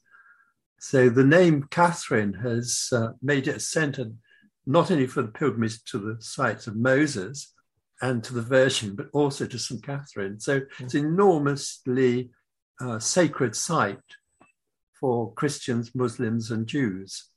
[0.81, 4.13] So the name Catherine has uh, made it a center
[4.67, 7.53] not only for the pilgrimage to the sites of Moses
[8.01, 9.83] and to the Virgin, but also to St.
[9.83, 10.39] Catherine.
[10.39, 12.31] So it's an enormously
[12.81, 13.99] uh, sacred site
[15.01, 17.29] for Christians, Muslims, and Jews.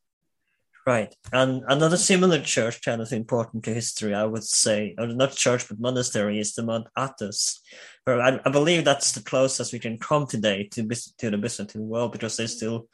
[0.85, 1.15] Right.
[1.31, 5.67] And another similar church kind of important to history, I would say, or not church,
[5.67, 7.61] but monastery, is the Mount Athos.
[8.05, 10.87] Where I, I believe that's the closest we can come today to,
[11.19, 12.87] to the Byzantine world because they still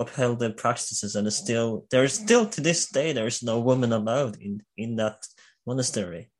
[0.00, 3.92] upheld their practices and still, there is still to this day, there is no woman
[3.92, 5.24] allowed in, in that
[5.64, 6.30] monastery.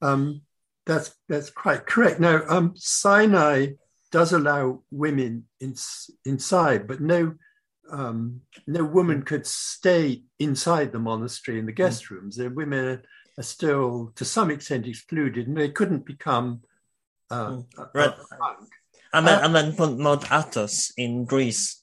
[0.00, 0.42] Um,
[0.86, 2.20] that's, that's quite correct.
[2.20, 3.72] Now, um, Sinai
[4.12, 5.74] does allow women in,
[6.24, 7.34] inside, but no
[7.90, 12.36] um, no woman could stay inside the monastery in the guest rooms.
[12.36, 13.02] The women
[13.38, 16.62] are still, to some extent, excluded, and they couldn't become
[17.30, 17.60] uh,
[17.94, 18.10] right.
[18.10, 18.68] A, a monk.
[19.12, 21.82] And then, uh, and then Mount Athos in Greece,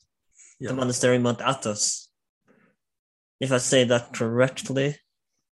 [0.59, 0.69] yeah.
[0.69, 2.09] the monastery Mount Athos.
[3.39, 4.97] If I say that correctly.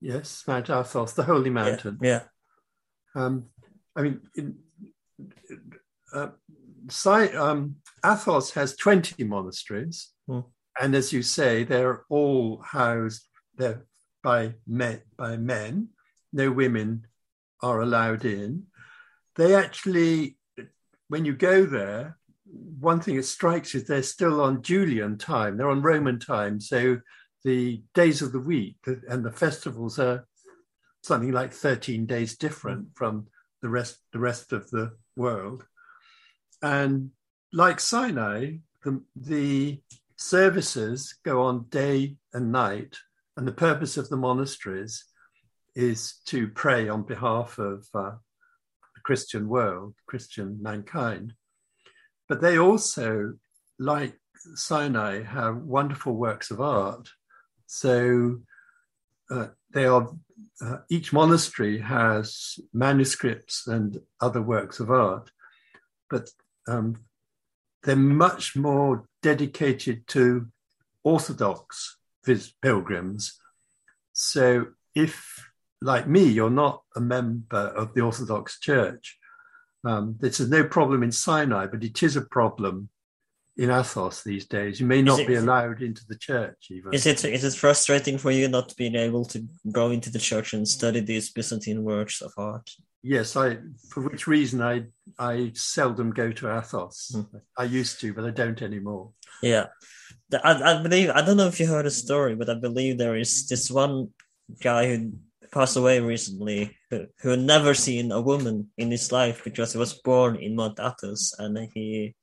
[0.00, 1.98] Yes, Mount Athos, the holy mountain.
[2.00, 2.22] Yeah.
[3.16, 3.24] yeah.
[3.24, 3.46] Um,
[3.96, 4.58] I mean, in,
[6.12, 6.28] uh,
[7.34, 10.10] um, Athos has 20 monasteries.
[10.28, 10.44] Mm.
[10.80, 13.22] And as you say, they're all housed
[13.56, 13.86] there
[14.22, 15.88] by men, by men.
[16.32, 17.06] No women
[17.62, 18.64] are allowed in.
[19.36, 20.36] They actually,
[21.08, 25.56] when you go there, one thing that strikes is they're still on Julian time.
[25.56, 26.60] They're on Roman time.
[26.60, 26.98] So
[27.44, 28.76] the days of the week
[29.08, 30.26] and the festivals are
[31.02, 33.26] something like 13 days different from
[33.60, 35.64] the rest the rest of the world.
[36.64, 37.10] And
[37.52, 39.82] like Sinai, the, the
[40.16, 42.96] services go on day and night,
[43.36, 45.04] and the purpose of the monasteries
[45.74, 48.12] is to pray on behalf of uh,
[48.94, 51.34] the Christian world, Christian mankind.
[52.30, 53.34] But they also,
[53.78, 54.18] like
[54.54, 57.10] Sinai, have wonderful works of art.
[57.66, 58.38] So
[59.30, 60.08] uh, they are
[60.62, 65.30] uh, each monastery has manuscripts and other works of art,
[66.08, 66.30] but
[66.66, 66.96] um,
[67.82, 70.48] they're much more dedicated to
[71.02, 71.98] Orthodox
[72.62, 73.38] pilgrims.
[74.12, 75.50] So if,
[75.80, 79.18] like me, you're not a member of the Orthodox Church,
[79.84, 82.88] um, this is no problem in Sinai, but it is a problem
[83.56, 84.80] in Athos these days.
[84.80, 86.92] You may not it, be allowed into the church even.
[86.94, 90.54] Is it is it frustrating for you not being able to go into the church
[90.54, 92.70] and study these Byzantine works of art?
[93.06, 93.58] Yes, I
[93.90, 94.84] for which reason I
[95.18, 97.12] I seldom go to Athos.
[97.14, 97.40] Mm.
[97.58, 99.10] I used to, but I don't anymore.
[99.42, 99.66] Yeah.
[100.32, 103.14] I, I believe I don't know if you heard a story, but I believe there
[103.14, 104.08] is this one
[104.62, 105.12] guy who
[105.52, 109.78] passed away recently who, who had never seen a woman in his life because he
[109.78, 112.16] was born in Mount Athos and he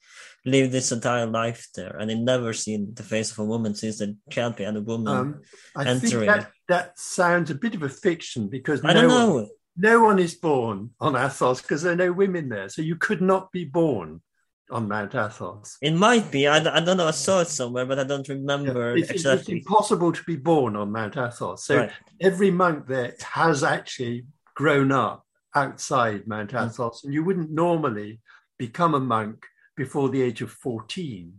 [0.46, 4.00] lived his entire life there, and he never seen the face of a woman since
[4.00, 5.42] there can't be any woman um,
[5.76, 6.28] I entering.
[6.28, 9.34] Think that, that sounds a bit of a fiction because I no don't know.
[9.36, 12.96] One, no one is born on Athos because there are no women there, so you
[12.96, 14.22] could not be born
[14.70, 15.78] on Mount Athos.
[15.82, 16.48] It might be.
[16.48, 17.08] I, I don't know.
[17.08, 19.58] I saw it somewhere, but I don't remember yeah, it's, exactly.
[19.58, 21.66] It's impossible to be born on Mount Athos.
[21.66, 21.92] So right.
[22.20, 26.58] every monk there has actually grown up outside Mount hmm.
[26.58, 27.06] Athos, mm.
[27.06, 28.22] and you wouldn't normally
[28.58, 31.34] become a monk before the age of 14.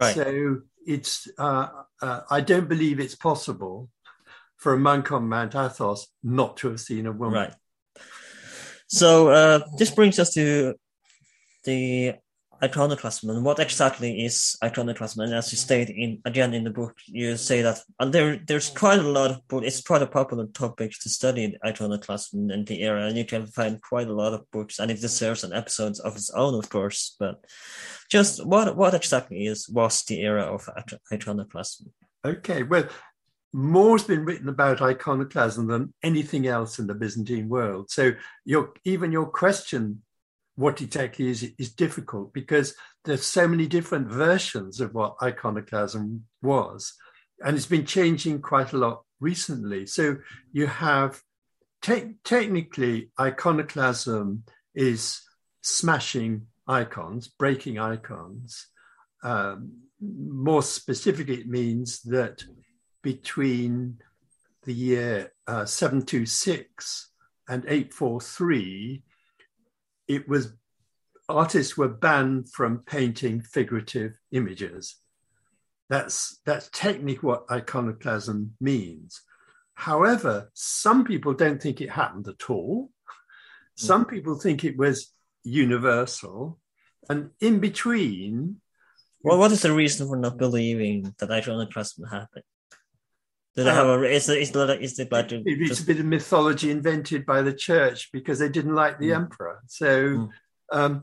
[0.00, 0.14] Right.
[0.14, 1.68] So it's, uh,
[2.00, 3.90] uh, I don't believe it's possible
[4.56, 7.34] for a monk on Mount Athos not to have seen a woman.
[7.34, 7.54] Right.
[8.88, 10.74] So uh, this brings us to
[11.64, 12.14] the
[12.62, 16.94] iconoclasm and what exactly is iconoclasm and as you state in again in the book
[17.06, 20.46] you say that and there there's quite a lot of books it's quite a popular
[20.46, 24.50] topic to study iconoclasm and the era and you can find quite a lot of
[24.52, 27.44] books and it deserves an episode of its own of course but
[28.10, 30.66] just what what exactly is was the era of
[31.12, 31.92] iconoclasm
[32.24, 32.88] okay well
[33.56, 37.90] more's been written about iconoclasm than anything else in the byzantine world.
[37.90, 38.12] So
[38.44, 40.02] your even your question
[40.56, 42.74] what exactly is is difficult because
[43.06, 46.92] there's so many different versions of what iconoclasm was
[47.40, 49.86] and it's been changing quite a lot recently.
[49.86, 50.18] So
[50.52, 51.22] you have
[51.80, 55.22] te- technically iconoclasm is
[55.62, 58.66] smashing icons breaking icons.
[59.24, 62.44] Um, more specifically it means that
[63.06, 63.98] between
[64.64, 67.12] the year uh, 726
[67.48, 69.04] and 843
[70.08, 70.52] it was
[71.28, 74.96] artists were banned from painting figurative images.
[75.88, 79.22] That's that's technically what iconoclasm means.
[79.74, 82.90] However, some people don't think it happened at all.
[83.76, 84.10] Some mm.
[84.10, 85.12] people think it was
[85.44, 86.58] universal,
[87.08, 88.60] and in between.
[89.22, 92.44] Well, what is the reason for not believing that iconoclasm happened?
[93.56, 94.02] Have a?
[94.04, 95.82] Is is it, is it it's just...
[95.82, 99.16] a bit of mythology invented by the church because they didn't like the mm.
[99.16, 99.62] emperor.
[99.66, 100.28] So mm.
[100.72, 101.02] um,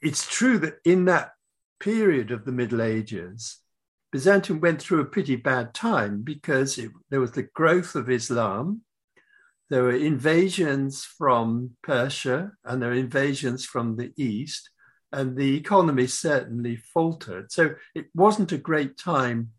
[0.00, 1.30] it's true that in that
[1.78, 3.58] period of the Middle Ages,
[4.12, 8.82] Byzantium went through a pretty bad time because it, there was the growth of Islam,
[9.70, 14.70] there were invasions from Persia, and there were invasions from the east,
[15.12, 17.50] and the economy certainly faltered.
[17.50, 19.50] So it wasn't a great time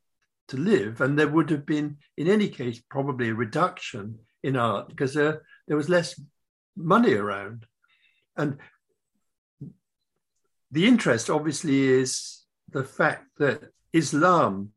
[0.50, 1.02] to live.
[1.02, 5.44] And there would have been, in any case, probably a reduction in art because there,
[5.68, 6.20] there was less
[6.76, 7.66] money around.
[8.38, 8.58] And
[10.72, 14.72] the interest, obviously, is the fact that Islam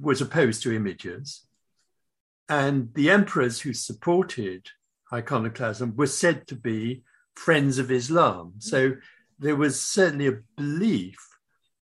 [0.00, 1.44] was opposed to images.
[2.48, 4.68] And the emperors who supported
[5.12, 7.02] iconoclasm were said to be
[7.34, 8.54] friends of Islam.
[8.58, 8.92] So
[9.38, 11.18] there was certainly a belief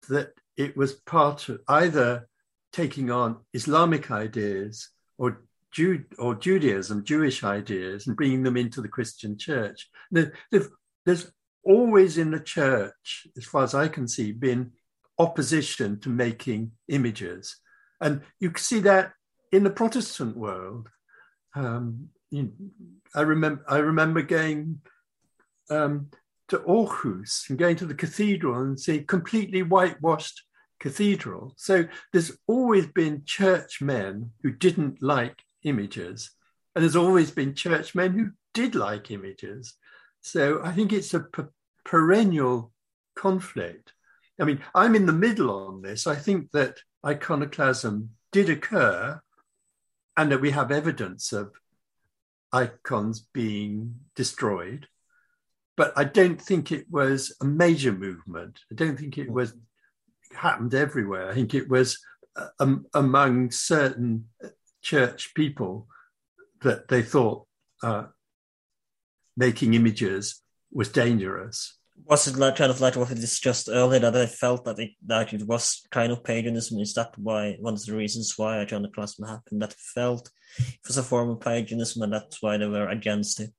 [0.09, 2.29] that it was part of either
[2.73, 5.43] taking on Islamic ideas or
[5.73, 9.89] Jude or Judaism, Jewish ideas, and bringing them into the Christian church.
[10.11, 11.33] There's
[11.65, 14.73] always in the church, as far as I can see, been
[15.19, 17.57] opposition to making images,
[18.01, 19.13] and you can see that
[19.51, 20.89] in the Protestant world.
[21.55, 22.53] Um, you,
[23.15, 24.81] I remember I remember going
[25.71, 26.09] um,
[26.49, 30.43] to Aarhus and going to the cathedral and seeing completely whitewashed
[30.83, 31.55] cathedral.
[31.57, 36.33] So there's always been churchmen who didn't like images,
[36.75, 39.75] and there's always been churchmen who did like images.
[40.21, 41.25] So I think it's a
[41.85, 42.73] perennial
[43.15, 43.93] conflict.
[44.41, 46.07] I mean, I'm in the middle on this.
[46.07, 49.21] I think that iconoclasm did occur
[50.17, 51.53] and that we have evidence of
[52.53, 54.89] icons being destroyed.
[55.77, 58.59] But I don't think it was a major movement.
[58.71, 59.33] I don't think it mm.
[59.33, 59.55] was
[60.35, 61.31] happened everywhere.
[61.31, 61.99] I think it was
[62.37, 64.29] uh, um, among certain
[64.83, 65.87] church people
[66.63, 67.47] that they thought
[67.83, 68.05] uh,
[69.37, 71.79] making images was dangerous.
[72.07, 74.93] Was it like kind of like what we discussed earlier that I felt that it
[75.07, 76.81] that it was kind of paganism?
[76.81, 79.63] Is that why one of the reasons why iconoclasm happened?
[79.63, 83.53] That felt it was a form of paganism, and that's why they were against it.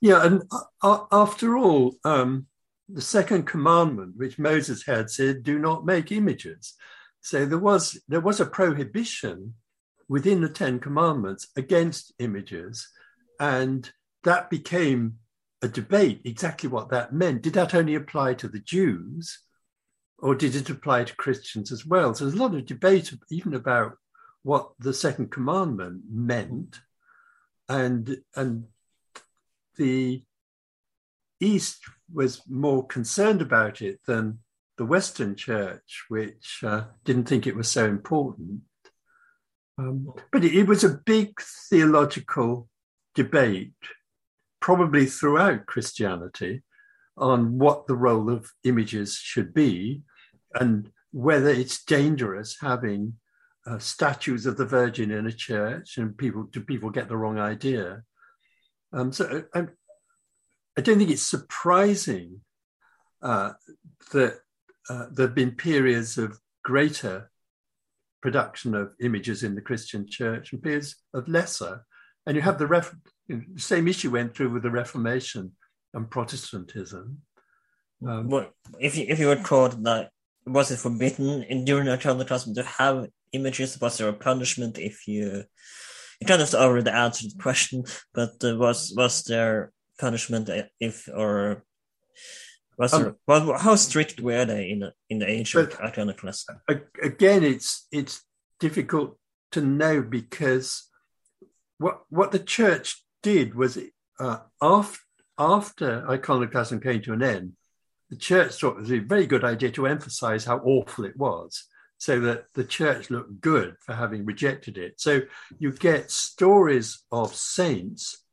[0.00, 0.42] Yeah, and
[0.82, 2.46] uh, after all, um,
[2.88, 6.74] the second commandment, which Moses had, said, "Do not make images."
[7.20, 9.54] So there was there was a prohibition
[10.08, 12.88] within the Ten Commandments against images,
[13.38, 13.90] and
[14.24, 15.18] that became
[15.60, 17.42] a debate exactly what that meant.
[17.42, 19.40] Did that only apply to the Jews,
[20.18, 22.14] or did it apply to Christians as well?
[22.14, 23.98] So there's a lot of debate even about
[24.42, 26.80] what the second commandment meant,
[27.68, 28.68] and and
[29.76, 30.24] the
[31.40, 31.80] East
[32.12, 34.38] was more concerned about it than
[34.76, 38.60] the Western Church, which uh, didn't think it was so important.
[39.78, 42.68] Um, but it, it was a big theological
[43.14, 43.72] debate
[44.60, 46.62] probably throughout Christianity
[47.16, 50.02] on what the role of images should be
[50.54, 53.14] and whether it's dangerous having
[53.66, 57.38] uh, statues of the Virgin in a church and people do people get the wrong
[57.38, 58.02] idea.
[58.92, 59.66] Um, so I,
[60.78, 62.40] I, don't think it's surprising
[63.20, 63.52] uh,
[64.12, 64.38] that
[64.88, 67.30] uh, there have been periods of greater
[68.22, 71.84] production of images in the Christian church and periods of lesser.
[72.26, 72.94] And you have the ref-
[73.56, 75.52] same issue went through with the Reformation
[75.94, 77.22] and Protestantism.
[78.06, 80.10] Um, well, if you if you were taught that
[80.46, 83.80] was it forbidden in during the classroom to have images?
[83.80, 85.44] Was there a punishment if you?
[86.20, 90.48] You kind of already answered the question, but uh, was was there punishment
[90.80, 91.64] if or
[92.78, 96.60] was um, well, how strict were they in the, in the ancient iconoclasm?
[97.02, 98.22] Again, it's it's
[98.60, 99.18] difficult
[99.52, 100.88] to know because
[101.78, 103.78] what what the church did was
[104.20, 105.00] uh, after,
[105.38, 107.52] after iconoclasm came to an end,
[108.10, 111.64] the church thought it was a very good idea to emphasize how awful it was
[111.98, 115.00] so that the church looked good for having rejected it.
[115.00, 115.22] So
[115.58, 118.24] you get stories of saints,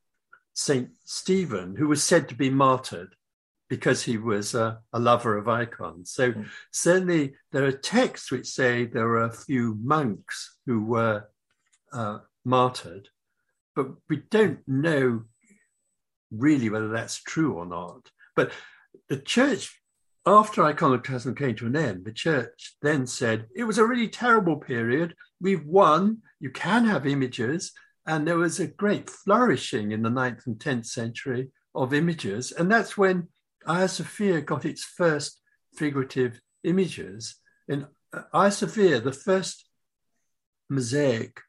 [0.56, 3.16] Saint Stephen, who was said to be martyred
[3.70, 6.12] because he was a, a lover of icons.
[6.12, 6.48] So mm.
[6.72, 11.26] certainly there are texts which say there were a few monks who were
[11.92, 13.10] uh, martyred,
[13.76, 15.24] but we don't know
[16.32, 18.10] really whether that's true or not.
[18.36, 18.52] But
[19.10, 19.82] the church,
[20.26, 24.58] after iconoclasm came to an end, the church then said it was a really terrible
[24.58, 25.16] period.
[25.42, 26.22] We've won.
[26.40, 27.74] You can have images.
[28.08, 32.52] And there was a great flourishing in the 9th and 10th century of images.
[32.52, 33.30] And that's when
[33.66, 35.42] Hagia Sophia got its first
[35.76, 37.36] figurative images.
[37.68, 37.88] In
[38.34, 39.68] Hagia Sophia, the first
[40.70, 41.42] mosaic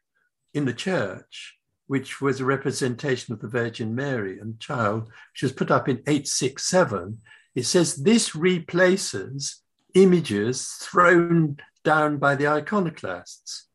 [0.53, 5.53] in the church which was a representation of the Virgin Mary and child, which was
[5.53, 7.19] put up in 867,
[7.55, 9.61] it says this replaces
[9.95, 13.67] images thrown down by the iconoclasts.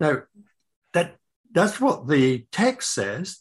[0.00, 0.22] Now,
[0.94, 1.16] that,
[1.52, 3.40] that's what the text says.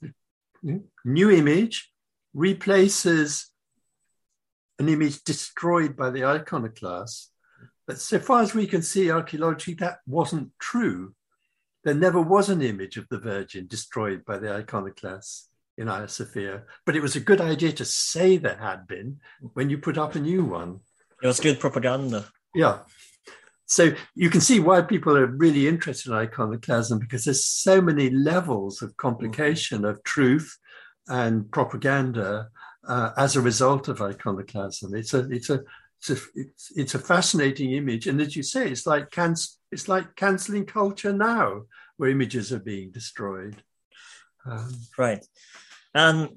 [1.05, 1.91] New image
[2.33, 3.49] replaces
[4.79, 7.31] an image destroyed by the iconoclasts.
[7.87, 11.13] But so far as we can see archaeologically, that wasn't true
[11.83, 16.63] there never was an image of the Virgin destroyed by the iconoclasts in Hagia Sophia,
[16.85, 19.19] but it was a good idea to say there had been
[19.53, 20.81] when you put up a new one.
[21.23, 22.25] It was good propaganda.
[22.53, 22.79] Yeah.
[23.71, 28.09] So you can see why people are really interested in iconoclasm because there's so many
[28.09, 30.57] levels of complication of truth
[31.07, 32.49] and propaganda
[32.85, 34.93] uh, as a result of iconoclasm.
[34.93, 35.63] It's a it's a
[35.99, 39.07] it's a, it's, it's a fascinating image, and as you say, it's like
[39.71, 41.61] it's like canceling culture now,
[41.95, 43.63] where images are being destroyed.
[44.45, 45.25] Um, right,
[45.93, 46.29] and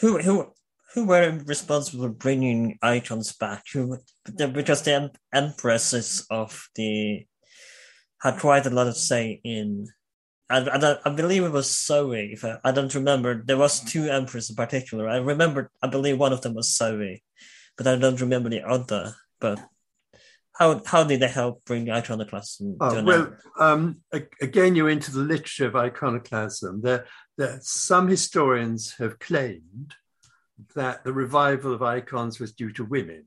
[0.00, 0.52] who who
[0.96, 3.62] who were responsible for bringing icons back?
[3.72, 3.98] Who
[4.36, 7.24] because the empresses of the
[8.20, 9.86] had quite a lot of say in.
[10.48, 12.32] I, I, I believe it was Zoe.
[12.32, 15.08] If I, I don't remember, there was two empresses in particular.
[15.08, 15.70] I remember.
[15.80, 17.22] I believe one of them was Zoe
[17.76, 19.14] but I don't remember the other.
[19.40, 19.60] But
[20.52, 22.76] how how did they help bring iconoclasm?
[22.80, 24.00] Oh, well, um,
[24.40, 26.80] again, you're into the literature of iconoclasm.
[26.82, 29.94] There, there, some historians have claimed
[30.74, 33.24] that the revival of icons was due to women,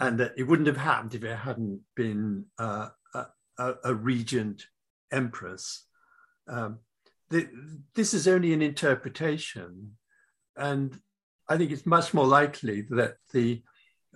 [0.00, 2.88] and that it wouldn't have happened if it hadn't been uh,
[3.58, 4.66] a, a, regent
[5.12, 5.86] empress.
[6.48, 6.78] Um,
[7.30, 7.48] the,
[7.94, 9.96] this is only an interpretation,
[10.56, 10.98] and
[11.48, 13.62] I think it's much more likely that the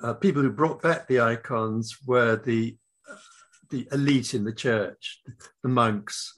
[0.03, 2.77] uh, people who brought back the icons were the
[3.71, 5.21] the elite in the church,
[5.63, 6.33] the monks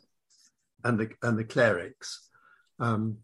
[0.85, 2.29] and the and the clerics.
[2.79, 3.19] Um,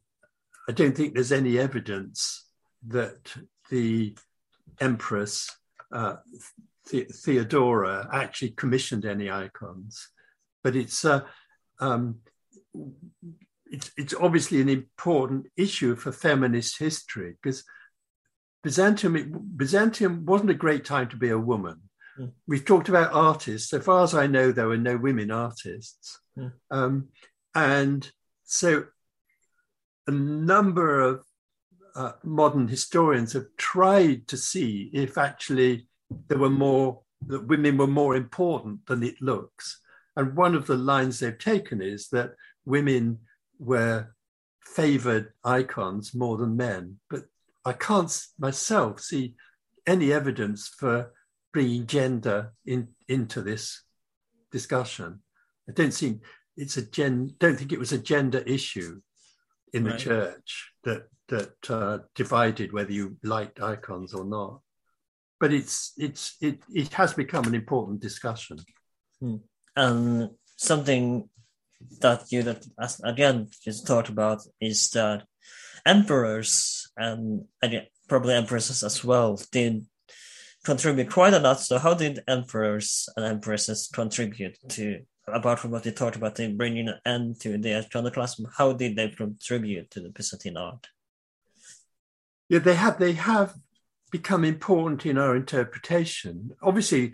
[0.69, 2.45] I don't think there's any evidence
[2.89, 3.35] that
[3.71, 4.17] the
[4.81, 5.51] empress
[5.93, 6.17] uh,
[6.91, 10.09] the- Theodora actually commissioned any icons,
[10.63, 11.21] but it's uh,
[11.81, 12.21] um,
[13.71, 17.65] it's it's obviously an important issue for feminist history because
[18.63, 21.83] Byzantium Byzantium wasn't a great time to be a woman.
[22.19, 22.33] Mm.
[22.47, 23.71] We've talked about artists.
[23.71, 26.53] So far as I know, there were no women artists, mm.
[26.71, 27.09] um,
[27.55, 28.11] and
[28.45, 28.87] so
[30.07, 31.25] a number of
[31.95, 35.89] uh, modern historians have tried to see if actually
[36.29, 39.81] there were more that women were more important than it looks.
[40.17, 42.35] And one of the lines they've taken is that
[42.65, 43.21] women
[43.59, 44.15] were
[44.61, 46.99] favored icons more than men.
[47.09, 47.25] But
[47.65, 49.35] I can't myself see
[49.87, 51.13] any evidence for
[51.53, 53.83] bringing gender in, into this
[54.53, 55.21] discussion.
[55.69, 56.23] I don't think
[56.57, 57.35] it's a gen.
[57.39, 59.01] Don't think it was a gender issue
[59.73, 59.93] in right.
[59.93, 64.61] the church that that uh, divided whether you liked icons or not.
[65.41, 68.59] But it's it's it it has become an important discussion.
[69.21, 69.37] Hmm.
[69.75, 71.29] And something
[72.01, 72.65] that you that
[73.05, 75.25] again just talked about is that
[75.85, 79.85] emperors and again, probably empresses as well did
[80.65, 81.61] contribute quite a lot.
[81.61, 86.57] So how did emperors and empresses contribute to apart from what you talked about in
[86.57, 90.87] bringing an end to the iconoclasm, how did they contribute to the Byzantine art?
[92.49, 93.55] Yeah, they have they have
[94.13, 96.53] become important in our interpretation.
[96.63, 97.13] Obviously,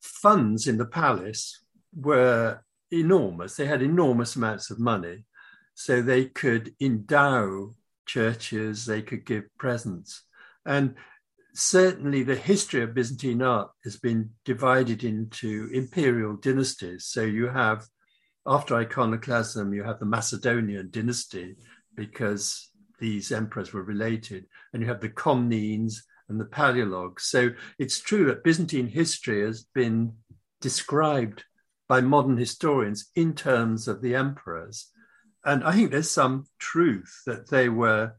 [0.00, 2.60] funds in the palace were
[2.92, 3.56] enormous.
[3.56, 5.24] They had enormous amounts of money,
[5.74, 7.74] so they could endow
[8.06, 10.22] churches, they could give presents.
[10.64, 10.94] And
[11.54, 17.06] certainly the history of Byzantine art has been divided into imperial dynasties.
[17.06, 17.86] So you have,
[18.46, 21.56] after iconoclasm, you have the Macedonian dynasty
[21.94, 27.20] because these emperors were related, and you have the Comnines and the Palaeologs.
[27.20, 30.14] So it's true that Byzantine history has been
[30.60, 31.44] described
[31.88, 34.90] by modern historians in terms of the emperors.
[35.44, 38.12] And I think there's some truth that they were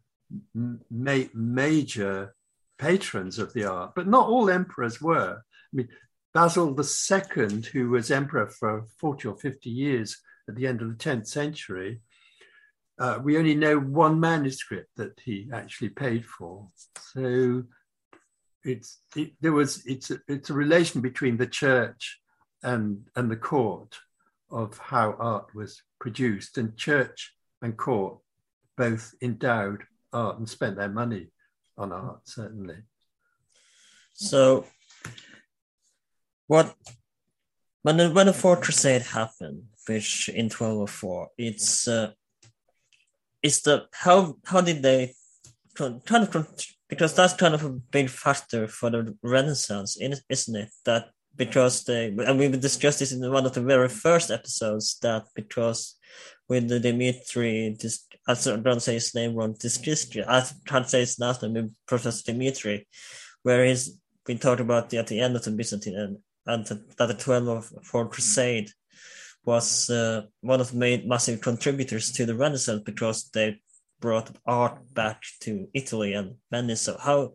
[0.54, 2.36] ma- major
[2.82, 5.38] patrons of the art, but not all emperors were.
[5.38, 5.88] I mean,
[6.34, 10.18] Basil II, who was emperor for 40 or 50 years
[10.50, 12.02] at the end of the 10th century,
[13.00, 16.68] uh, we only know one manuscript that he actually paid for.
[17.14, 17.64] So
[18.64, 22.20] it's it, there was it's a, it's a relation between the church
[22.62, 23.98] and and the court
[24.52, 28.20] of how art was produced, and church and court
[28.78, 31.28] both endowed art and spent their money
[31.82, 32.78] on art, certainly.
[34.14, 34.66] So,
[36.48, 36.76] what
[37.84, 42.12] when the, when the Fourth Crusade happened, which in 1204, it's uh,
[43.42, 45.14] it's the how how did they
[45.76, 46.48] kind of
[46.88, 50.70] because that's kind of a big factor for the Renaissance, isn't it?
[50.86, 55.24] That because they and we discussed this in one of the very first episodes that
[55.34, 55.98] because
[56.50, 59.80] with the Dimitri, this, I don't say his name wrong, this
[60.28, 62.88] I can't say his last name, Professor Dimitri,
[63.44, 66.98] where he's been talked about the, at the end of the Byzantine and, and that
[66.98, 68.70] the 1204 Crusade
[69.44, 73.60] was uh, one of the main massive contributors to the Renaissance because they
[74.00, 76.82] brought art back to Italy and Venice.
[76.82, 77.34] So how,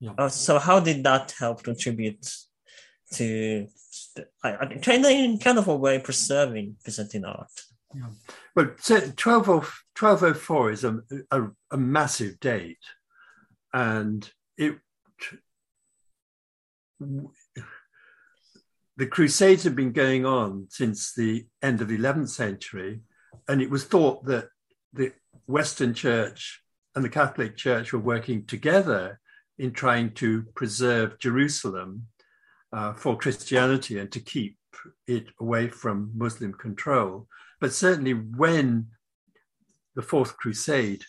[0.00, 0.12] yeah.
[0.18, 2.28] uh, so how did that help contribute
[3.14, 3.68] to,
[4.42, 7.52] I, I kind of in kind of a way preserving Byzantine art?
[7.94, 8.10] Yeah.
[8.54, 12.78] Well, so 1204 is a, a, a massive date,
[13.72, 14.78] and it
[18.96, 23.00] the Crusades had been going on since the end of the 11th century,
[23.46, 24.48] and it was thought that
[24.92, 25.12] the
[25.46, 26.62] Western Church
[26.94, 29.20] and the Catholic Church were working together
[29.58, 32.08] in trying to preserve Jerusalem
[32.72, 34.56] uh, for Christianity and to keep
[35.06, 37.28] it away from Muslim control.
[37.60, 38.88] But certainly, when
[39.94, 41.04] the Fourth Crusade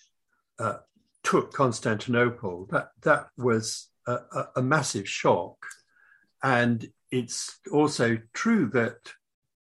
[0.57, 0.77] uh,
[1.23, 5.57] took Constantinople, that, that was a, a, a massive shock.
[6.41, 8.97] And it's also true that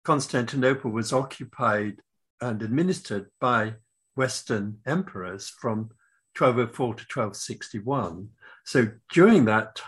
[0.05, 2.03] Constantinople was occupied
[2.41, 3.75] and administered by
[4.15, 5.91] Western emperors from
[6.39, 8.29] 1204 to 1261.
[8.65, 9.81] So during that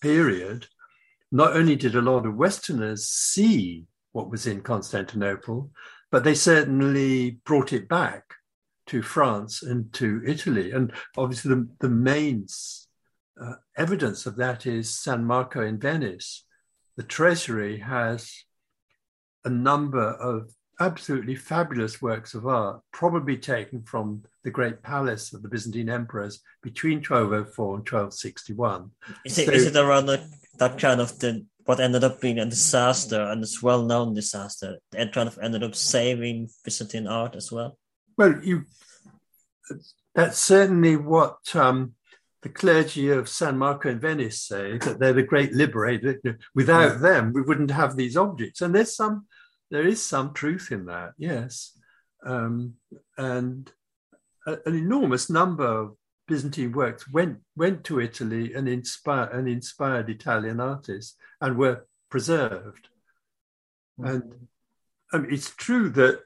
[0.00, 0.66] period,
[1.30, 5.70] not only did a lot of Westerners see what was in Constantinople,
[6.14, 8.34] but they certainly brought it back
[8.86, 10.70] to France and to Italy.
[10.70, 12.46] And obviously, the, the main
[13.42, 16.44] uh, evidence of that is San Marco in Venice.
[16.96, 18.32] The treasury has
[19.44, 25.42] a number of absolutely fabulous works of art, probably taken from the great palace of
[25.42, 28.88] the Byzantine emperors between 1204 and 1261.
[29.24, 32.38] Is it, so, is it around the, that kind of the what ended up being
[32.38, 37.50] a disaster and it's well-known disaster and kind of ended up saving Byzantine art as
[37.50, 37.78] well?
[38.16, 38.64] Well, you
[40.14, 41.94] that's certainly what um,
[42.42, 46.20] the clergy of San Marco in Venice say that they're the great liberator.
[46.54, 46.98] Without yeah.
[46.98, 48.60] them, we wouldn't have these objects.
[48.60, 49.26] And there's some
[49.70, 51.76] there is some truth in that, yes.
[52.24, 52.74] Um,
[53.18, 53.70] and
[54.46, 55.96] a, an enormous number of
[56.26, 62.88] Byzantine works went went to Italy and inspired and inspired Italian artists and were preserved.
[64.00, 64.10] Mm-hmm.
[64.10, 64.48] And
[65.12, 66.22] I mean, it's true that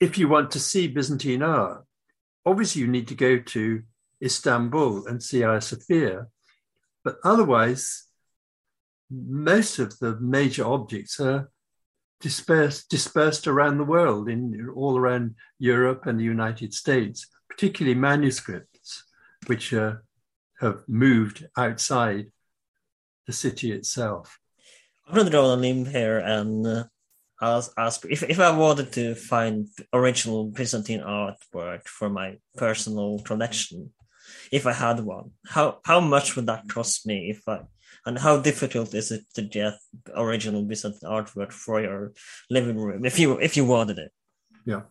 [0.00, 1.84] if you want to see Byzantine art,
[2.46, 3.82] obviously you need to go to
[4.22, 6.26] Istanbul and see Hagia Sophia,
[7.04, 8.04] but otherwise,
[9.10, 11.50] most of the major objects are
[12.20, 18.67] dispersed dispersed around the world, in all around Europe and the United States, particularly manuscripts,
[19.48, 19.96] which uh,
[20.60, 22.26] have moved outside
[23.26, 24.38] the city itself.
[25.06, 26.84] I'm going to draw a limb here and uh,
[27.40, 33.90] ask, ask if, if I wanted to find original Byzantine artwork for my personal collection,
[34.52, 37.60] if I had one, how how much would that cost me if I
[38.04, 39.74] and how difficult is it to get
[40.14, 42.12] original Byzantine artwork for your
[42.50, 44.12] living room if you if you wanted it?
[44.68, 44.82] Yeah,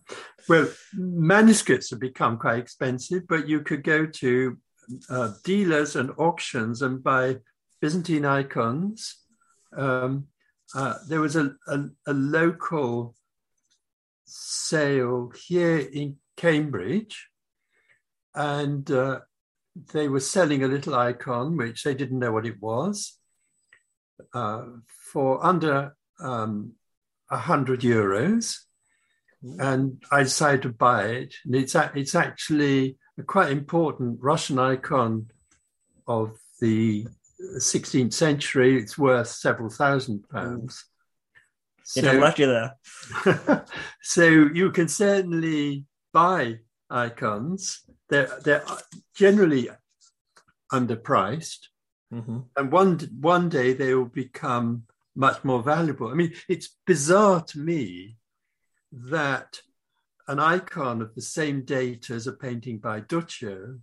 [0.50, 4.58] well, manuscripts have become quite expensive, but you could go to
[5.08, 7.38] uh, dealers and auctions and buy
[7.80, 9.18] Byzantine icons.
[9.78, 10.30] Um,
[10.74, 13.14] uh, there was a, a, a local
[14.26, 17.28] sale here in Cambridge,
[18.34, 19.20] and uh,
[19.94, 23.20] they were selling a little icon, which they didn't know what it was,
[24.34, 24.64] uh,
[25.12, 26.72] for under um,
[27.28, 28.64] 100 euros.
[29.44, 31.36] And I decided to buy it.
[31.46, 35.28] And it's, it's actually a quite important Russian icon
[36.08, 37.08] of the
[37.58, 38.78] 16th century.
[38.78, 40.86] It's worth several thousand pounds.
[41.84, 42.76] So, lucky there.
[44.02, 46.60] so you can certainly buy
[46.90, 48.64] icons they're they're
[49.16, 49.70] generally
[50.72, 51.68] underpriced,
[52.14, 52.40] mm-hmm.
[52.56, 54.84] and one one day they will become
[55.16, 56.10] much more valuable.
[56.10, 58.18] I mean, it's bizarre to me
[58.92, 59.62] that
[60.28, 63.80] an icon of the same date as a painting by Duccio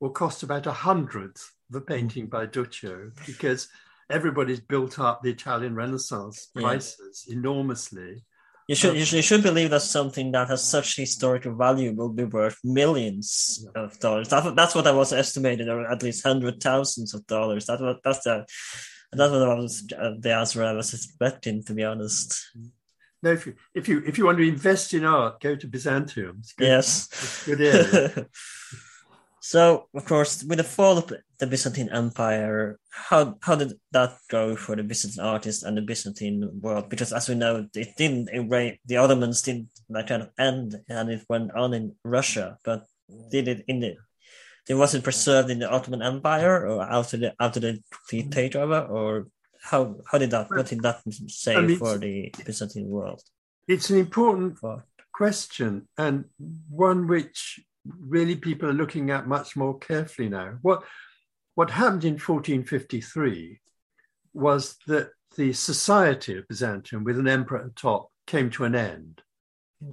[0.00, 3.68] will cost about a hundredth of a painting by Duccio because
[4.10, 7.36] everybody's built up the Italian Renaissance prices yeah.
[7.36, 8.24] enormously.
[8.68, 12.08] You should, you should, you should believe that something that has such historical value will
[12.08, 13.82] be worth millions yeah.
[13.82, 14.28] of dollars.
[14.28, 17.66] That, that's what I was estimated, or at least hundred thousands of dollars.
[17.66, 18.44] That what that's the
[19.12, 22.50] that's what I was uh, the answer I was expecting, to be honest.
[23.26, 26.42] No, if you if you if you want to invest in art, go to Byzantium.
[26.60, 27.58] Yes, good
[29.40, 34.54] So, of course, with the fall of the Byzantine Empire, how how did that go
[34.54, 36.88] for the Byzantine artists and the Byzantine world?
[36.88, 41.10] Because, as we know, it didn't erase the Ottomans didn't like kind of end, and
[41.10, 42.58] it went on in Russia.
[42.62, 42.86] But
[43.32, 43.96] did it in the?
[44.68, 49.26] It wasn't preserved in the Ottoman Empire or after the after the takeover, or
[49.66, 53.22] how how did that what did that say I mean, for the Byzantine world?
[53.68, 54.58] It's an important
[55.12, 56.24] question and
[56.68, 57.60] one which
[58.00, 60.58] really people are looking at much more carefully now.
[60.62, 60.84] What,
[61.54, 63.60] what happened in 1453
[64.34, 68.74] was that the society of Byzantium, with an emperor at the top, came to an
[68.74, 69.22] end.
[69.82, 69.90] Hmm.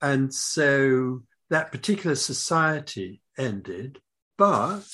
[0.00, 3.98] And so that particular society ended,
[4.38, 4.84] but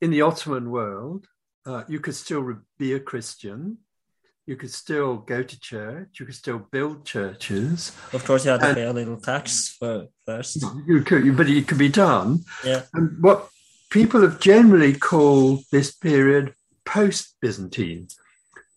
[0.00, 1.26] in the Ottoman world,
[1.66, 3.78] uh, you could still be a Christian
[4.46, 7.92] you could still go to church, you could still build churches.
[8.12, 10.64] Of course, you had to pay a little tax for first.
[10.86, 12.44] You could, but it could be done.
[12.64, 12.82] Yeah.
[12.92, 13.48] And what
[13.90, 16.54] people have generally called this period
[16.84, 18.08] post Byzantine.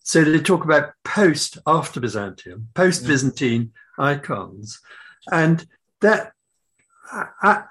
[0.04, 4.80] So they talk about post after Byzantium, post Byzantine icons.
[5.32, 5.66] And
[6.00, 6.32] that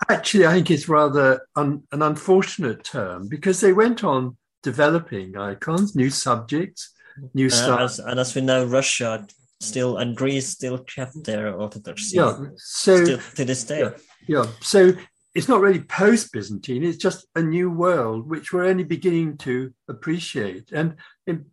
[0.10, 4.36] actually, I think, is rather un, an unfortunate term because they went on
[4.66, 6.92] developing icons, new subjects,
[7.36, 7.82] new stuff.
[7.82, 9.26] As, and as we know, Russia
[9.62, 12.18] still and Greece still kept their orthodoxy.
[12.18, 13.82] Yeah, so still, to this day.
[13.82, 13.92] Yeah,
[14.28, 14.46] yeah.
[14.62, 14.94] so
[15.36, 19.72] it's not really post Byzantine, it's just a new world which we're only beginning to
[19.88, 20.72] appreciate.
[20.72, 20.96] And
[21.28, 21.46] in,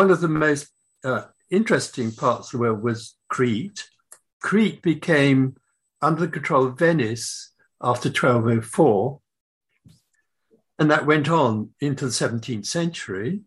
[0.00, 0.68] one of the most
[1.02, 3.88] uh, interesting parts of the world was Crete.
[4.42, 5.56] Crete became
[6.02, 9.20] under the control of Venice after 1204.
[10.80, 13.42] And that went on into the 17th century.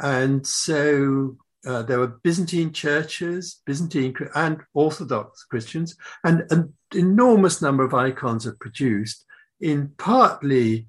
[0.00, 1.36] And so
[1.66, 8.46] uh, there were Byzantine churches, Byzantine and Orthodox Christians, and an enormous number of icons
[8.46, 9.26] are produced
[9.60, 10.86] in partly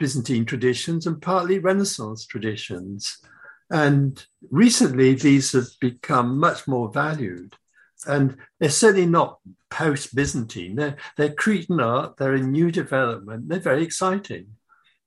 [0.00, 3.18] Byzantine traditions and partly Renaissance traditions.
[3.70, 7.54] And recently, these have become much more valued.
[8.06, 9.38] And they're certainly not
[9.70, 10.74] post Byzantine.
[10.74, 14.46] They're, they're Cretan art, they're a new development, they're very exciting.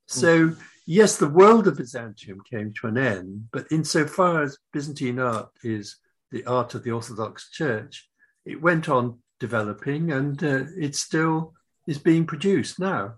[0.06, 0.54] So,
[0.86, 5.96] yes, the world of Byzantium came to an end, but insofar as Byzantine art is
[6.30, 8.08] the art of the Orthodox Church,
[8.44, 11.54] it went on developing and uh, it still
[11.86, 13.14] is being produced now.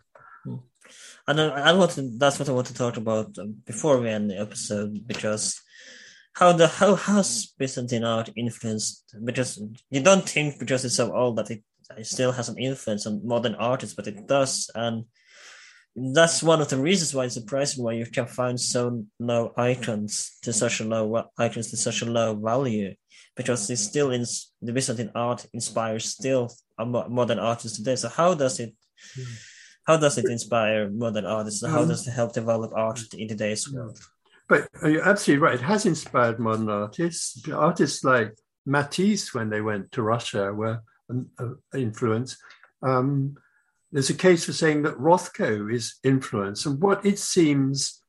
[1.26, 4.08] And I, I want to, that's what I want to talk about um, before we
[4.08, 5.60] end the episode because
[6.38, 9.14] how the how has Byzantine art influenced?
[9.24, 9.60] Because
[9.90, 11.62] you don't think because it's so old that it,
[11.96, 15.04] it still has an influence on modern artists, but it does, and
[16.14, 20.38] that's one of the reasons why it's surprising why you can find so low icons
[20.42, 22.94] to such a low icons to such a low value
[23.36, 24.24] because it's still in
[24.60, 27.96] the Byzantine art inspires still a modern artists today.
[27.96, 28.74] So how does it?
[29.86, 31.64] How does it inspire modern artists?
[31.64, 33.98] How um, does it help develop art in today's world?
[34.48, 35.54] But you're absolutely right.
[35.54, 37.48] It has inspired modern artists.
[37.48, 38.34] Artists like
[38.66, 41.30] Matisse, when they went to Russia, were an
[41.74, 42.36] influence.
[42.82, 43.36] Um,
[43.92, 48.02] there's a case for saying that Rothko is influence, and what it seems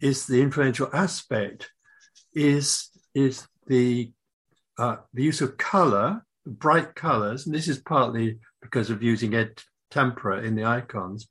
[0.00, 1.70] is the influential aspect
[2.34, 4.12] is is the
[4.78, 9.60] uh, the use of color, bright colors, and this is partly because of using egg
[9.90, 11.28] tempera in the icons,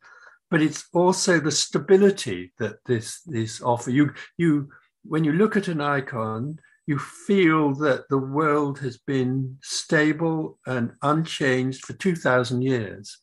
[0.51, 3.91] but it's also the stability that this this offer.
[3.91, 4.69] You you
[5.03, 10.91] when you look at an icon, you feel that the world has been stable and
[11.01, 13.17] unchanged for two thousand years.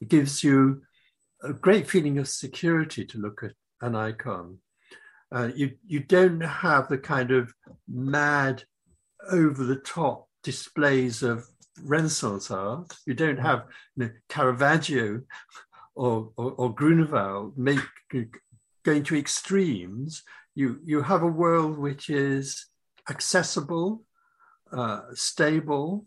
[0.00, 0.82] It gives you
[1.42, 4.58] a great feeling of security to look at an icon.
[5.34, 7.52] Uh, you you don't have the kind of
[7.88, 8.62] mad,
[9.30, 11.46] over the top displays of
[11.82, 12.96] Renaissance art.
[13.06, 13.64] You don't have
[13.96, 15.22] you know, Caravaggio
[15.94, 17.80] or, or, or Grunewald make,
[18.84, 20.22] going to extremes.
[20.54, 22.66] You, you have a world which is
[23.10, 24.04] accessible,
[24.72, 26.06] uh, stable,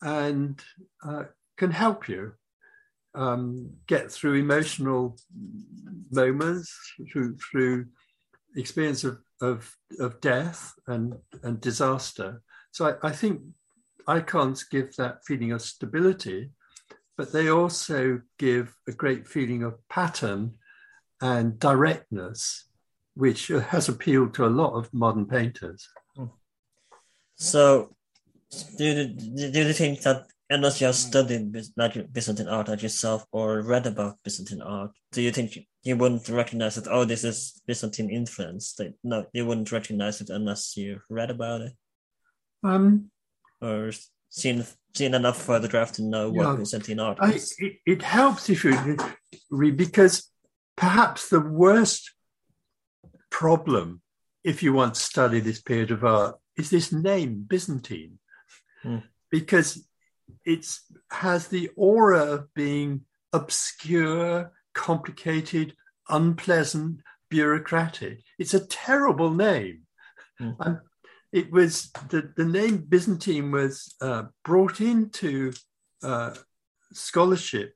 [0.00, 0.60] and
[1.06, 1.24] uh,
[1.56, 2.32] can help you
[3.14, 5.18] um, get through emotional
[6.10, 6.74] moments,
[7.10, 7.86] through, through
[8.56, 12.42] experience of, of, of death and, and disaster.
[12.70, 13.42] So I, I think
[14.06, 16.50] icons give that feeling of stability,
[17.16, 20.54] but they also give a great feeling of pattern
[21.20, 22.68] and directness,
[23.14, 25.88] which has appealed to a lot of modern painters.
[27.36, 27.96] So,
[28.76, 29.08] do you,
[29.50, 31.52] do you think that unless you have studied
[32.12, 36.74] Byzantine art at yourself or read about Byzantine art, do you think you wouldn't recognize
[36.74, 38.78] that, oh, this is Byzantine influence?
[39.02, 41.72] No, you wouldn't recognize it unless you read about it?
[42.62, 43.10] Um,
[43.60, 43.92] or
[44.28, 47.54] seen seen enough photograph to know what yeah, Byzantine art is?
[47.58, 48.98] It, it helps if you
[49.50, 50.30] read because
[50.76, 52.12] perhaps the worst
[53.30, 54.02] problem,
[54.44, 58.18] if you want to study this period of art, is this name Byzantine,
[58.82, 58.98] hmm.
[59.30, 59.86] because
[60.44, 60.66] it
[61.10, 63.02] has the aura of being
[63.32, 65.74] obscure, complicated,
[66.08, 67.00] unpleasant,
[67.30, 68.20] bureaucratic.
[68.38, 69.82] It's a terrible name.
[70.38, 70.78] And
[71.32, 75.52] it was the, the name Byzantine was uh, brought into
[76.02, 76.34] uh,
[76.92, 77.74] scholarship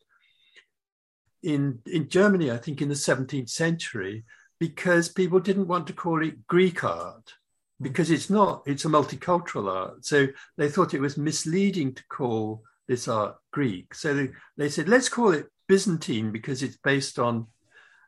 [1.42, 4.24] in, in Germany, I think in the 17th century,
[4.59, 7.32] because people didn't want to call it Greek art
[7.81, 10.05] because it's not, it's a multicultural art.
[10.05, 13.95] So they thought it was misleading to call this art Greek.
[13.95, 17.47] So they, they said, let's call it Byzantine because it's based on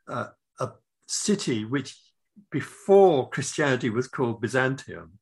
[0.09, 0.29] uh,
[0.61, 0.71] a
[1.07, 1.97] city which
[2.51, 5.19] before Christianity was called Byzantium.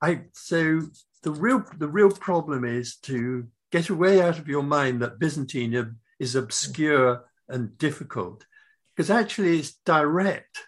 [0.00, 0.82] I so
[1.22, 5.96] the real the real problem is to get away out of your mind that Byzantine
[6.20, 8.46] is obscure and difficult,
[8.94, 10.62] because actually it's direct.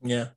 [0.00, 0.28] Yeah,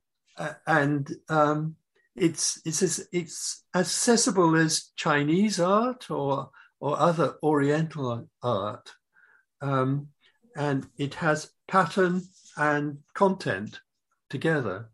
[0.66, 1.76] and um,
[2.16, 8.90] it's it's as, it's accessible as Chinese art or or other Oriental art,
[9.60, 10.08] um,
[10.56, 12.22] and it has pattern
[12.56, 13.80] and content
[14.28, 14.88] together.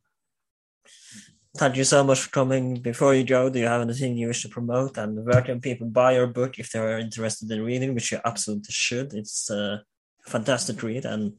[1.56, 2.74] Thank you so much for coming.
[2.74, 4.96] Before you go, do you have anything you wish to promote?
[4.96, 8.20] And where can people buy your book if they are interested in reading, which you
[8.24, 9.12] absolutely should?
[9.14, 9.82] It's a
[10.26, 11.04] fantastic read.
[11.04, 11.32] And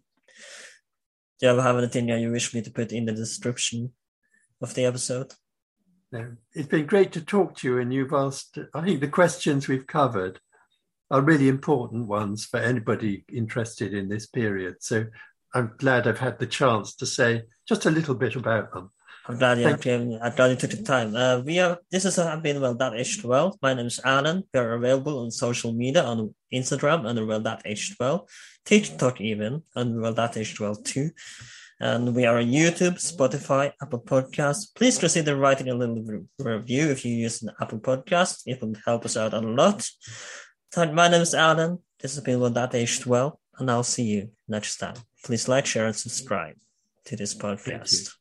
[1.40, 3.94] do you have anything you wish me to put in the description
[4.62, 5.34] of the episode?
[6.12, 6.36] No.
[6.54, 9.88] It's been great to talk to you, and you've asked, I think the questions we've
[9.88, 10.40] covered
[11.12, 14.78] are really important ones for anybody interested in this period.
[14.80, 15.06] So
[15.54, 18.92] I'm glad I've had the chance to say just a little bit about them.
[19.28, 21.16] I'm glad you actually, I'm glad you took the time.
[21.16, 23.58] Uh, we are this has been well that aged well.
[23.62, 24.44] My name is Alan.
[24.54, 28.28] We are available on social media on Instagram under well that aged well,
[28.66, 31.12] TikTok even and well that aged well too.
[31.82, 34.76] And we are on YouTube, Spotify, Apple Podcasts.
[34.76, 38.42] Please consider writing a little review if you use an Apple Podcast.
[38.46, 39.88] It will help us out a lot.
[40.76, 41.80] My name is Alan.
[42.00, 44.96] This has been well that aged well, and I'll see you next time.
[45.24, 46.56] Please like, share, and subscribe
[47.06, 48.19] to this podcast.